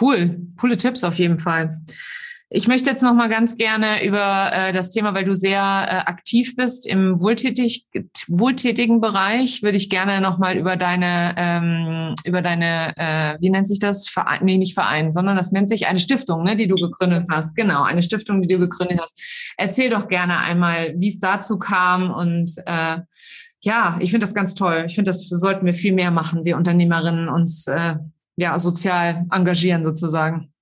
Cool, 0.01 0.41
coole 0.59 0.75
Tipps 0.75 1.03
auf 1.05 1.15
jeden 1.15 1.39
Fall. 1.39 1.79
Ich 2.49 2.67
möchte 2.67 2.91
jetzt 2.91 3.01
noch 3.01 3.15
mal 3.15 3.27
ganz 3.27 3.57
gerne 3.57 4.05
über 4.05 4.51
äh, 4.53 4.71
das 4.71 4.91
Thema, 4.91 5.15
weil 5.15 5.25
du 5.25 5.33
sehr 5.33 5.59
äh, 5.59 6.09
aktiv 6.09 6.55
bist 6.55 6.85
im 6.85 7.19
wohltätig, 7.19 7.87
wohltätigen 8.27 9.01
Bereich, 9.01 9.63
würde 9.63 9.77
ich 9.77 9.89
gerne 9.89 10.21
noch 10.21 10.37
mal 10.37 10.55
über 10.55 10.77
deine, 10.77 11.33
ähm, 11.37 12.15
über 12.23 12.43
deine, 12.43 12.93
äh, 12.97 13.41
wie 13.41 13.49
nennt 13.49 13.67
sich 13.67 13.79
das? 13.79 14.07
Verein, 14.07 14.45
nee, 14.45 14.57
nicht 14.57 14.75
Verein, 14.75 15.11
sondern 15.11 15.35
das 15.35 15.51
nennt 15.51 15.69
sich 15.69 15.87
eine 15.87 15.97
Stiftung, 15.97 16.43
ne, 16.43 16.55
die 16.55 16.67
du 16.67 16.75
gegründet 16.75 17.25
hast. 17.31 17.55
Genau, 17.55 17.81
eine 17.81 18.03
Stiftung, 18.03 18.43
die 18.43 18.47
du 18.47 18.59
gegründet 18.59 18.99
hast. 19.01 19.19
Erzähl 19.57 19.89
doch 19.89 20.07
gerne 20.07 20.37
einmal, 20.37 20.93
wie 20.97 21.09
es 21.09 21.19
dazu 21.19 21.57
kam 21.57 22.11
und 22.11 22.51
äh, 22.67 22.99
ja, 23.61 23.97
ich 23.99 24.11
finde 24.11 24.25
das 24.25 24.35
ganz 24.35 24.53
toll. 24.53 24.83
Ich 24.85 24.93
finde, 24.93 25.09
das 25.09 25.27
sollten 25.27 25.65
wir 25.65 25.73
viel 25.73 25.93
mehr 25.93 26.11
machen, 26.11 26.45
wir 26.45 26.57
Unternehmerinnen 26.57 27.27
uns 27.27 27.65
äh, 27.65 27.95
ja 28.35 28.59
sozial 28.59 29.25
engagieren 29.31 29.83
sozusagen. 29.83 30.53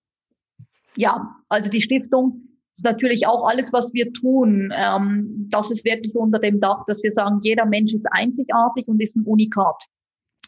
Ja, 0.95 1.35
also 1.53 1.69
die 1.69 1.81
Stiftung 1.81 2.41
ist 2.75 2.83
natürlich 2.83 3.27
auch 3.27 3.47
alles, 3.47 3.71
was 3.71 3.93
wir 3.93 4.11
tun. 4.11 4.73
Ähm, 4.75 5.47
das 5.49 5.69
ist 5.69 5.85
wirklich 5.85 6.15
unter 6.15 6.39
dem 6.39 6.59
Dach, 6.59 6.83
dass 6.87 7.03
wir 7.03 7.11
sagen, 7.11 7.39
jeder 7.43 7.65
Mensch 7.65 7.93
ist 7.93 8.07
einzigartig 8.11 8.87
und 8.87 8.99
ist 8.99 9.15
ein 9.15 9.25
Unikat. 9.25 9.83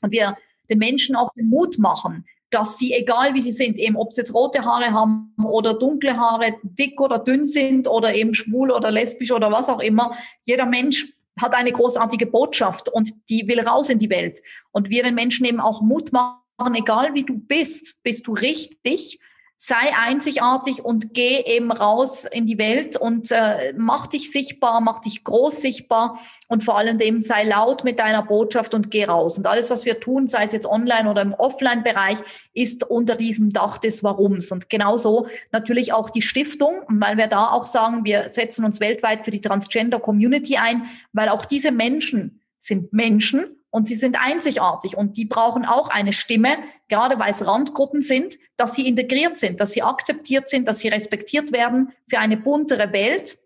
Und 0.02 0.12
wir 0.12 0.36
den 0.70 0.80
Menschen 0.80 1.16
auch 1.16 1.32
den 1.34 1.48
Mut 1.48 1.78
machen, 1.78 2.26
dass 2.50 2.78
sie, 2.78 2.94
egal 2.94 3.36
wie 3.36 3.42
sie 3.42 3.52
sind, 3.52 3.78
eben 3.78 3.96
ob 3.96 4.14
sie 4.14 4.22
jetzt 4.22 4.34
rote 4.34 4.64
Haare 4.64 4.92
haben 4.92 5.36
oder 5.44 5.76
dunkle 5.76 6.18
Haare, 6.18 6.56
dick 6.64 7.00
oder 7.00 7.20
dünn 7.20 7.48
sind 7.48 7.88
oder 7.88 8.16
eben 8.16 8.34
schwul 8.34 8.72
oder 8.72 8.90
lesbisch 8.90 9.32
oder 9.32 9.52
was 9.52 9.70
auch 9.70 9.82
immer, 9.82 10.16
jeder 10.44 10.66
Mensch 10.66 11.06
hat 11.40 11.54
eine 11.54 11.72
großartige 11.72 12.26
Botschaft 12.26 12.90
und 12.90 13.12
die 13.30 13.48
will 13.48 13.60
raus 13.60 13.90
in 13.90 14.00
die 14.00 14.10
Welt. 14.10 14.42
Und 14.72 14.90
wir 14.90 15.04
den 15.04 15.16
Menschen 15.16 15.46
eben 15.46 15.60
auch 15.60 15.82
Mut 15.82 16.12
machen, 16.12 16.74
egal 16.74 17.14
wie 17.14 17.24
du 17.24 17.38
bist, 17.38 18.02
bist 18.04 18.26
du 18.26 18.34
richtig 18.34 19.20
sei 19.58 19.94
einzigartig 19.98 20.84
und 20.84 21.14
geh 21.14 21.42
eben 21.46 21.72
raus 21.72 22.26
in 22.26 22.46
die 22.46 22.58
Welt 22.58 22.98
und 22.98 23.32
äh, 23.32 23.74
mach 23.78 24.08
dich 24.08 24.32
sichtbar, 24.32 24.82
mach 24.82 25.00
dich 25.00 25.24
groß 25.24 25.62
sichtbar 25.62 26.20
und 26.50 26.64
vor 26.64 26.78
allem 26.78 26.98
dem 26.98 27.22
sei 27.22 27.44
laut 27.44 27.84
mit 27.84 28.00
deiner 28.00 28.24
Botschaft 28.24 28.74
und 28.74 28.92
geh 28.92 29.06
raus. 29.06 29.38
Und 29.38 29.48
alles, 29.48 29.70
was 29.70 29.86
wir 29.86 30.00
tun, 30.00 30.28
sei 30.28 30.44
es 30.44 30.52
jetzt 30.52 30.68
online 30.68 31.10
oder 31.10 31.22
im 31.22 31.34
Offline-Bereich, 31.34 32.18
ist 32.54 32.84
unter 32.84 33.16
diesem 33.16 33.54
Dach 33.54 33.78
des 33.78 34.04
Warums. 34.04 34.52
Und 34.52 34.70
genauso 34.70 35.28
natürlich 35.52 35.94
auch 35.94 36.10
die 36.10 36.22
Stiftung, 36.22 36.82
weil 36.88 37.18
wir 37.18 37.28
da 37.28 37.52
auch 37.52 37.66
sagen, 37.66 38.04
wir 38.04 38.30
setzen 38.32 38.66
uns 38.66 38.82
weltweit 38.82 39.24
für 39.24 39.32
die 39.32 39.42
Transgender 39.42 40.00
Community 40.00 40.58
ein, 40.58 40.84
weil 41.14 41.30
auch 41.30 41.46
diese 41.46 41.72
Menschen 41.72 42.42
sind 42.60 42.92
Menschen 42.92 43.65
und 43.76 43.90
sie 43.90 43.96
sind 43.96 44.16
einzigartig 44.18 44.96
und 44.96 45.18
die 45.18 45.26
brauchen 45.26 45.66
auch 45.66 45.90
eine 45.90 46.14
Stimme, 46.14 46.60
gerade 46.88 47.20
weil 47.20 47.32
es 47.32 47.46
Randgruppen 47.46 48.04
sind, 48.04 48.38
dass 48.56 48.74
sie 48.74 48.88
integriert 48.88 49.38
sind, 49.38 49.60
dass 49.60 49.74
sie 49.74 49.82
akzeptiert 49.82 50.48
sind, 50.48 50.66
dass 50.66 50.80
sie 50.80 50.88
respektiert 50.88 51.52
werden 51.52 51.92
für 52.10 52.20
eine 52.20 52.38
buntere 52.38 52.94
Welt, 52.94 53.38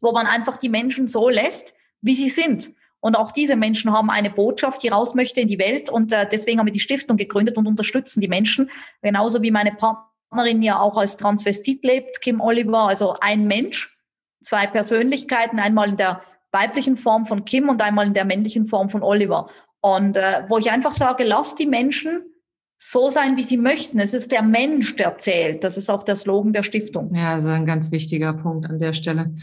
wo 0.00 0.12
man 0.12 0.28
einfach 0.28 0.58
die 0.58 0.68
Menschen 0.68 1.08
so 1.08 1.28
lässt, 1.28 1.74
wie 2.02 2.14
sie 2.14 2.28
sind. 2.28 2.72
Und 3.00 3.16
auch 3.16 3.32
diese 3.32 3.56
Menschen 3.56 3.90
haben 3.90 4.10
eine 4.10 4.30
Botschaft, 4.30 4.80
die 4.84 4.90
raus 4.90 5.16
möchte 5.16 5.40
in 5.40 5.48
die 5.48 5.58
Welt. 5.58 5.90
Und 5.90 6.12
äh, 6.12 6.28
deswegen 6.30 6.60
haben 6.60 6.68
wir 6.68 6.72
die 6.72 6.78
Stiftung 6.78 7.16
gegründet 7.16 7.56
und 7.56 7.66
unterstützen 7.66 8.20
die 8.20 8.28
Menschen. 8.28 8.70
Genauso 9.02 9.42
wie 9.42 9.50
meine 9.50 9.72
Partnerin 9.72 10.62
ja 10.62 10.78
auch 10.78 10.96
als 10.96 11.16
Transvestit 11.16 11.84
lebt, 11.84 12.20
Kim 12.20 12.40
Oliver, 12.40 12.86
also 12.86 13.16
ein 13.20 13.48
Mensch, 13.48 13.98
zwei 14.40 14.68
Persönlichkeiten, 14.68 15.58
einmal 15.58 15.88
in 15.88 15.96
der 15.96 16.22
weiblichen 16.54 16.96
Form 16.96 17.26
von 17.26 17.44
Kim 17.44 17.68
und 17.68 17.82
einmal 17.82 18.06
in 18.06 18.14
der 18.14 18.24
männlichen 18.24 18.66
Form 18.66 18.88
von 18.88 19.02
Oliver. 19.02 19.50
Und 19.82 20.16
äh, 20.16 20.44
wo 20.48 20.56
ich 20.56 20.70
einfach 20.70 20.94
sage, 20.94 21.24
lass 21.24 21.56
die 21.56 21.66
Menschen 21.66 22.22
so 22.78 23.10
sein, 23.10 23.36
wie 23.36 23.42
sie 23.42 23.58
möchten. 23.58 23.98
Es 23.98 24.14
ist 24.14 24.32
der 24.32 24.42
Mensch, 24.42 24.96
der 24.96 25.18
zählt. 25.18 25.64
Das 25.64 25.76
ist 25.76 25.90
auch 25.90 26.02
der 26.02 26.16
Slogan 26.16 26.52
der 26.52 26.62
Stiftung. 26.62 27.14
Ja, 27.14 27.34
also 27.34 27.48
ein 27.48 27.66
ganz 27.66 27.92
wichtiger 27.92 28.32
Punkt 28.32 28.66
an 28.68 28.78
der 28.78 28.94
Stelle. 28.94 29.34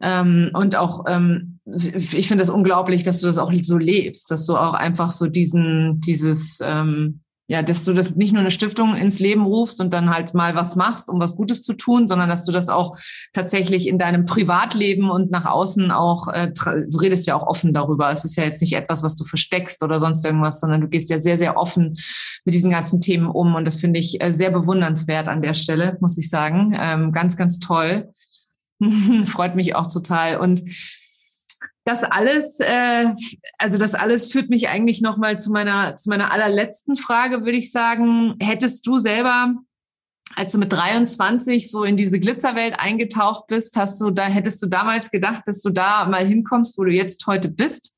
Ähm, 0.00 0.50
und 0.52 0.76
auch, 0.76 1.04
ähm, 1.08 1.60
ich 1.64 2.28
finde 2.28 2.42
es 2.42 2.48
das 2.48 2.50
unglaublich, 2.50 3.02
dass 3.02 3.20
du 3.20 3.26
das 3.26 3.38
auch 3.38 3.52
so 3.62 3.78
lebst, 3.78 4.30
dass 4.30 4.46
du 4.46 4.56
auch 4.56 4.74
einfach 4.74 5.10
so 5.10 5.26
diesen, 5.26 6.00
dieses, 6.00 6.60
ähm, 6.62 7.20
ja, 7.48 7.62
dass 7.62 7.84
du 7.84 7.92
das 7.92 8.16
nicht 8.16 8.32
nur 8.32 8.40
eine 8.40 8.50
Stiftung 8.50 8.96
ins 8.96 9.20
Leben 9.20 9.46
rufst 9.46 9.80
und 9.80 9.92
dann 9.92 10.10
halt 10.10 10.34
mal 10.34 10.56
was 10.56 10.74
machst, 10.74 11.08
um 11.08 11.20
was 11.20 11.36
Gutes 11.36 11.62
zu 11.62 11.74
tun, 11.74 12.08
sondern 12.08 12.28
dass 12.28 12.44
du 12.44 12.50
das 12.50 12.68
auch 12.68 12.98
tatsächlich 13.32 13.86
in 13.86 13.98
deinem 13.98 14.26
Privatleben 14.26 15.10
und 15.10 15.30
nach 15.30 15.46
außen 15.46 15.92
auch, 15.92 16.26
äh, 16.28 16.52
du 16.52 16.98
redest 16.98 17.26
ja 17.26 17.36
auch 17.36 17.46
offen 17.46 17.72
darüber. 17.72 18.10
Es 18.10 18.24
ist 18.24 18.36
ja 18.36 18.44
jetzt 18.44 18.60
nicht 18.60 18.72
etwas, 18.72 19.04
was 19.04 19.14
du 19.14 19.24
versteckst 19.24 19.84
oder 19.84 20.00
sonst 20.00 20.24
irgendwas, 20.24 20.58
sondern 20.58 20.80
du 20.80 20.88
gehst 20.88 21.08
ja 21.08 21.18
sehr, 21.18 21.38
sehr 21.38 21.56
offen 21.56 21.96
mit 22.44 22.54
diesen 22.54 22.70
ganzen 22.70 23.00
Themen 23.00 23.28
um. 23.28 23.54
Und 23.54 23.64
das 23.64 23.76
finde 23.76 24.00
ich 24.00 24.20
äh, 24.20 24.32
sehr 24.32 24.50
bewundernswert 24.50 25.28
an 25.28 25.40
der 25.40 25.54
Stelle, 25.54 25.98
muss 26.00 26.18
ich 26.18 26.28
sagen. 26.28 26.76
Ähm, 26.76 27.12
ganz, 27.12 27.36
ganz 27.36 27.60
toll. 27.60 28.12
Freut 29.26 29.54
mich 29.54 29.76
auch 29.76 29.86
total. 29.86 30.38
Und 30.38 30.62
das 31.86 32.02
alles, 32.02 32.58
äh, 32.58 33.06
also 33.58 33.78
das 33.78 33.94
alles 33.94 34.32
führt 34.32 34.50
mich 34.50 34.68
eigentlich 34.68 35.00
nochmal 35.00 35.38
zu 35.38 35.52
meiner, 35.52 35.96
zu 35.96 36.10
meiner 36.10 36.32
allerletzten 36.32 36.96
Frage, 36.96 37.44
würde 37.44 37.56
ich 37.56 37.70
sagen. 37.70 38.34
Hättest 38.42 38.84
du 38.88 38.98
selber, 38.98 39.54
als 40.34 40.50
du 40.50 40.58
mit 40.58 40.72
23 40.72 41.70
so 41.70 41.84
in 41.84 41.96
diese 41.96 42.18
Glitzerwelt 42.18 42.74
eingetaucht 42.76 43.46
bist, 43.46 43.76
hast 43.76 44.00
du 44.00 44.10
da, 44.10 44.24
hättest 44.24 44.60
du 44.62 44.66
damals 44.66 45.12
gedacht, 45.12 45.44
dass 45.46 45.60
du 45.60 45.70
da 45.70 46.06
mal 46.06 46.26
hinkommst, 46.26 46.76
wo 46.76 46.82
du 46.82 46.90
jetzt 46.90 47.24
heute 47.28 47.48
bist? 47.48 47.92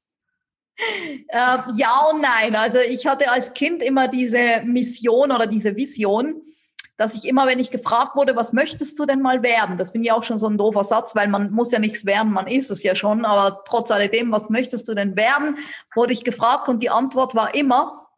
Äh, 1.28 1.58
ja 1.76 2.10
und 2.12 2.20
nein. 2.20 2.54
Also 2.56 2.78
ich 2.86 3.06
hatte 3.06 3.30
als 3.30 3.54
Kind 3.54 3.82
immer 3.82 4.06
diese 4.06 4.62
Mission 4.66 5.32
oder 5.32 5.46
diese 5.46 5.74
Vision, 5.74 6.42
dass 6.98 7.14
ich 7.14 7.26
immer, 7.26 7.46
wenn 7.46 7.60
ich 7.60 7.70
gefragt 7.70 8.16
wurde, 8.16 8.36
was 8.36 8.52
möchtest 8.52 8.98
du 8.98 9.06
denn 9.06 9.22
mal 9.22 9.42
werden? 9.42 9.78
Das 9.78 9.92
finde 9.92 10.08
ich 10.08 10.12
auch 10.12 10.24
schon 10.24 10.38
so 10.38 10.48
ein 10.48 10.58
doofer 10.58 10.84
Satz, 10.84 11.14
weil 11.14 11.28
man 11.28 11.50
muss 11.52 11.72
ja 11.72 11.78
nichts 11.78 12.04
werden, 12.04 12.32
man 12.32 12.48
ist 12.48 12.70
es 12.70 12.82
ja 12.82 12.94
schon, 12.94 13.24
aber 13.24 13.62
trotz 13.64 13.90
alledem, 13.90 14.32
was 14.32 14.50
möchtest 14.50 14.88
du 14.88 14.94
denn 14.94 15.16
werden? 15.16 15.56
Wurde 15.94 16.12
ich 16.12 16.24
gefragt 16.24 16.68
und 16.68 16.82
die 16.82 16.90
Antwort 16.90 17.36
war 17.36 17.54
immer, 17.54 18.08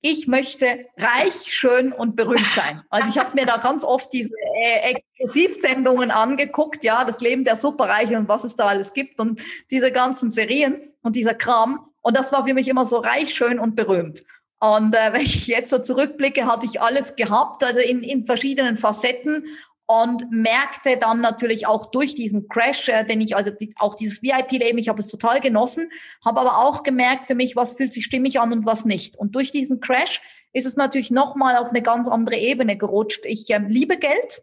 ich 0.00 0.26
möchte 0.26 0.86
reich, 0.96 1.34
schön 1.44 1.92
und 1.92 2.16
berühmt 2.16 2.46
sein. 2.54 2.82
Also 2.88 3.10
ich 3.10 3.18
habe 3.18 3.34
mir 3.34 3.46
da 3.46 3.58
ganz 3.58 3.84
oft 3.84 4.12
diese 4.12 4.30
äh, 4.62 4.94
Exklusivsendungen 4.94 6.10
angeguckt, 6.10 6.84
ja, 6.84 7.04
das 7.04 7.20
Leben 7.20 7.44
der 7.44 7.56
Superreichen 7.56 8.16
und 8.16 8.28
was 8.28 8.44
es 8.44 8.56
da 8.56 8.66
alles 8.66 8.92
gibt 8.92 9.20
und 9.20 9.42
diese 9.70 9.92
ganzen 9.92 10.30
Serien 10.30 10.80
und 11.02 11.16
dieser 11.16 11.34
Kram. 11.34 11.90
Und 12.00 12.16
das 12.16 12.32
war 12.32 12.46
für 12.46 12.54
mich 12.54 12.68
immer 12.68 12.86
so 12.86 12.98
reich, 12.98 13.34
schön 13.34 13.58
und 13.58 13.74
berühmt. 13.74 14.22
Und 14.60 14.94
äh, 14.94 14.98
wenn 15.12 15.22
ich 15.22 15.46
jetzt 15.46 15.70
so 15.70 15.78
zurückblicke, 15.78 16.46
hatte 16.46 16.66
ich 16.66 16.80
alles 16.80 17.16
gehabt, 17.16 17.64
also 17.64 17.80
in, 17.80 18.02
in 18.02 18.26
verschiedenen 18.26 18.76
Facetten 18.76 19.44
und 19.90 20.30
merkte 20.30 20.98
dann 20.98 21.22
natürlich 21.22 21.66
auch 21.66 21.90
durch 21.90 22.14
diesen 22.14 22.46
Crash, 22.48 22.88
äh, 22.88 23.04
den 23.04 23.20
ich, 23.22 23.34
also 23.34 23.50
die, 23.50 23.74
auch 23.78 23.94
dieses 23.94 24.22
VIP-Leben, 24.22 24.78
ich 24.78 24.90
habe 24.90 25.00
es 25.00 25.08
total 25.08 25.40
genossen, 25.40 25.90
habe 26.24 26.40
aber 26.40 26.58
auch 26.58 26.82
gemerkt 26.82 27.26
für 27.26 27.34
mich, 27.34 27.56
was 27.56 27.72
fühlt 27.72 27.94
sich 27.94 28.04
stimmig 28.04 28.38
an 28.38 28.52
und 28.52 28.66
was 28.66 28.84
nicht. 28.84 29.16
Und 29.16 29.34
durch 29.34 29.50
diesen 29.50 29.80
Crash 29.80 30.20
ist 30.52 30.66
es 30.66 30.76
natürlich 30.76 31.10
nochmal 31.10 31.56
auf 31.56 31.70
eine 31.70 31.80
ganz 31.80 32.06
andere 32.06 32.36
Ebene 32.36 32.76
gerutscht. 32.76 33.24
Ich 33.24 33.48
ähm, 33.48 33.68
liebe 33.68 33.96
Geld 33.96 34.42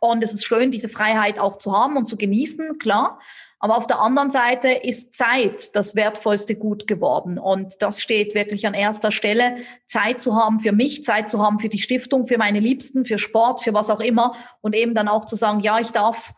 und 0.00 0.22
es 0.22 0.34
ist 0.34 0.44
schön, 0.44 0.70
diese 0.70 0.90
Freiheit 0.90 1.38
auch 1.38 1.56
zu 1.56 1.72
haben 1.72 1.96
und 1.96 2.04
zu 2.04 2.18
genießen, 2.18 2.78
klar. 2.78 3.20
Aber 3.64 3.78
auf 3.78 3.86
der 3.86 3.98
anderen 3.98 4.30
Seite 4.30 4.68
ist 4.68 5.14
Zeit 5.14 5.74
das 5.74 5.94
wertvollste 5.94 6.54
Gut 6.54 6.86
geworden. 6.86 7.38
Und 7.38 7.80
das 7.80 8.02
steht 8.02 8.34
wirklich 8.34 8.66
an 8.66 8.74
erster 8.74 9.10
Stelle. 9.10 9.56
Zeit 9.86 10.20
zu 10.20 10.36
haben 10.36 10.58
für 10.58 10.72
mich, 10.72 11.02
Zeit 11.02 11.30
zu 11.30 11.40
haben 11.40 11.58
für 11.58 11.70
die 11.70 11.78
Stiftung, 11.78 12.26
für 12.26 12.36
meine 12.36 12.60
Liebsten, 12.60 13.06
für 13.06 13.16
Sport, 13.16 13.62
für 13.62 13.72
was 13.72 13.88
auch 13.88 14.00
immer. 14.00 14.34
Und 14.60 14.76
eben 14.76 14.94
dann 14.94 15.08
auch 15.08 15.24
zu 15.24 15.34
sagen, 15.34 15.60
ja, 15.60 15.80
ich 15.80 15.92
darf 15.92 16.34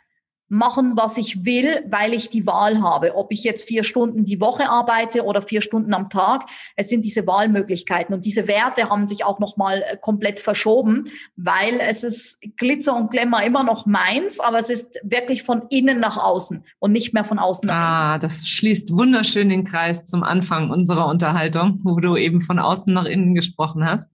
machen, 0.49 0.93
was 0.97 1.17
ich 1.17 1.45
will, 1.45 1.85
weil 1.89 2.15
ich 2.15 2.31
die 2.31 2.47
Wahl 2.47 2.81
habe. 2.81 3.17
Ob 3.17 3.33
ich 3.33 3.43
jetzt 3.43 3.67
vier 3.67 3.83
Stunden 3.85 4.25
die 4.25 4.41
Woche 4.41 4.69
arbeite 4.69 5.25
oder 5.25 5.43
vier 5.43 5.61
Stunden 5.61 5.93
am 5.93 6.09
Tag, 6.09 6.45
es 6.77 6.89
sind 6.89 7.05
diese 7.05 7.27
Wahlmöglichkeiten. 7.27 8.15
Und 8.15 8.25
diese 8.25 8.47
Werte 8.47 8.89
haben 8.91 9.09
sich 9.09 9.25
auch 9.25 9.39
nochmal 9.39 9.83
äh, 9.83 9.97
komplett 9.97 10.41
verschoben, 10.41 11.05
weil 11.37 11.81
es 11.81 12.05
ist 12.05 12.39
Glitzer 12.57 12.97
und 12.97 13.11
Glamour 13.11 13.43
immer 13.43 13.65
noch 13.65 13.87
meins, 13.87 14.39
aber 14.41 14.61
es 14.61 14.71
ist 14.71 15.01
wirklich 15.03 15.43
von 15.43 15.63
innen 15.71 15.99
nach 15.99 16.17
außen 16.17 16.65
und 16.79 16.93
nicht 16.93 17.13
mehr 17.13 17.25
von 17.25 17.39
außen 17.39 17.67
nach 17.67 17.75
innen. 17.75 17.85
Ah, 17.85 18.19
das 18.19 18.47
schließt 18.47 18.93
wunderschön 18.93 19.49
den 19.49 19.65
Kreis 19.65 20.07
zum 20.07 20.23
Anfang 20.23 20.71
unserer 20.71 21.07
Unterhaltung, 21.07 21.81
wo 21.83 21.99
du 21.99 22.17
eben 22.17 22.41
von 22.41 22.59
außen 22.59 22.93
nach 22.93 23.07
innen 23.07 23.35
gesprochen 23.35 23.85
hast. 23.85 24.11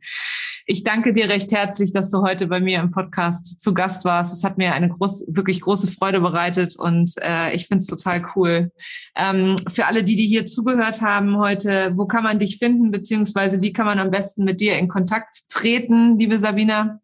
Ich 0.66 0.84
danke 0.84 1.12
dir 1.12 1.28
recht 1.28 1.50
herzlich, 1.52 1.92
dass 1.92 2.10
du 2.10 2.22
heute 2.22 2.46
bei 2.46 2.60
mir 2.60 2.80
im 2.80 2.90
Podcast 2.90 3.60
zu 3.60 3.74
Gast 3.74 4.04
warst. 4.04 4.32
Es 4.32 4.44
hat 4.44 4.58
mir 4.58 4.72
eine 4.74 4.88
groß, 4.88 5.26
wirklich 5.28 5.60
große 5.60 5.88
Freude 5.88 6.20
bereitet 6.20 6.76
und 6.78 7.12
äh, 7.20 7.52
ich 7.52 7.66
finde 7.66 7.82
es 7.82 7.88
total 7.88 8.24
cool. 8.36 8.70
Ähm, 9.16 9.56
für 9.68 9.86
alle, 9.86 10.04
die, 10.04 10.16
die 10.16 10.26
hier 10.26 10.46
zugehört 10.46 11.02
haben 11.02 11.36
heute, 11.38 11.92
wo 11.96 12.06
kann 12.06 12.22
man 12.22 12.38
dich 12.38 12.58
finden, 12.58 12.90
beziehungsweise 12.90 13.60
wie 13.60 13.72
kann 13.72 13.86
man 13.86 13.98
am 13.98 14.10
besten 14.10 14.44
mit 14.44 14.60
dir 14.60 14.78
in 14.78 14.88
Kontakt 14.88 15.50
treten, 15.50 16.18
liebe 16.18 16.38
Sabina? 16.38 17.01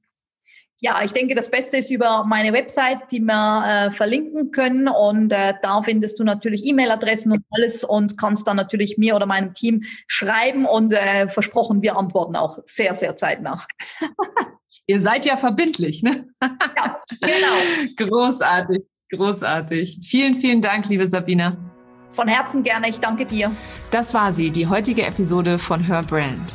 Ja, 0.81 1.01
ich 1.05 1.13
denke, 1.13 1.35
das 1.35 1.51
Beste 1.51 1.79
ist 1.79 1.91
über 1.91 2.25
meine 2.25 2.53
Website, 2.53 3.11
die 3.11 3.19
wir 3.21 3.65
äh, 3.67 3.91
verlinken 3.91 4.53
können. 4.53 4.87
Und 4.87 5.33
äh, 5.33 5.55
da 5.61 5.83
findest 5.83 6.21
du 6.21 6.25
natürlich 6.25 6.65
E-Mail-Adressen 6.67 7.33
und 7.33 7.45
alles 7.51 7.83
und 7.83 8.17
kannst 8.17 8.47
dann 8.47 8.57
natürlich 8.57 8.97
mir 8.97 9.17
oder 9.17 9.27
meinem 9.27 9.55
Team 9.55 9.83
schreiben. 10.07 10.67
Und 10.67 10.93
äh, 10.93 11.29
versprochen, 11.29 11.83
wir 11.83 11.97
antworten 11.97 12.37
auch 12.37 12.61
sehr, 12.67 12.95
sehr 12.95 13.17
zeitnah. 13.17 13.65
Ihr 14.87 15.01
seid 15.01 15.27
ja 15.27 15.37
verbindlich, 15.37 16.03
ne? 16.03 16.27
Ja, 16.77 17.03
genau. 17.21 18.09
großartig, 18.09 18.83
großartig. 19.11 19.99
Vielen, 20.03 20.35
vielen 20.35 20.63
Dank, 20.63 20.89
liebe 20.89 21.07
Sabina. 21.07 21.57
Von 22.13 22.29
Herzen 22.29 22.63
gerne, 22.63 22.89
ich 22.89 22.99
danke 22.99 23.27
dir. 23.27 23.51
Das 23.91 24.15
war 24.15 24.33
sie, 24.33 24.51
die 24.51 24.67
heutige 24.67 25.05
Episode 25.05 25.59
von 25.59 25.85
Her 25.85 26.05
Brand. 26.05 26.55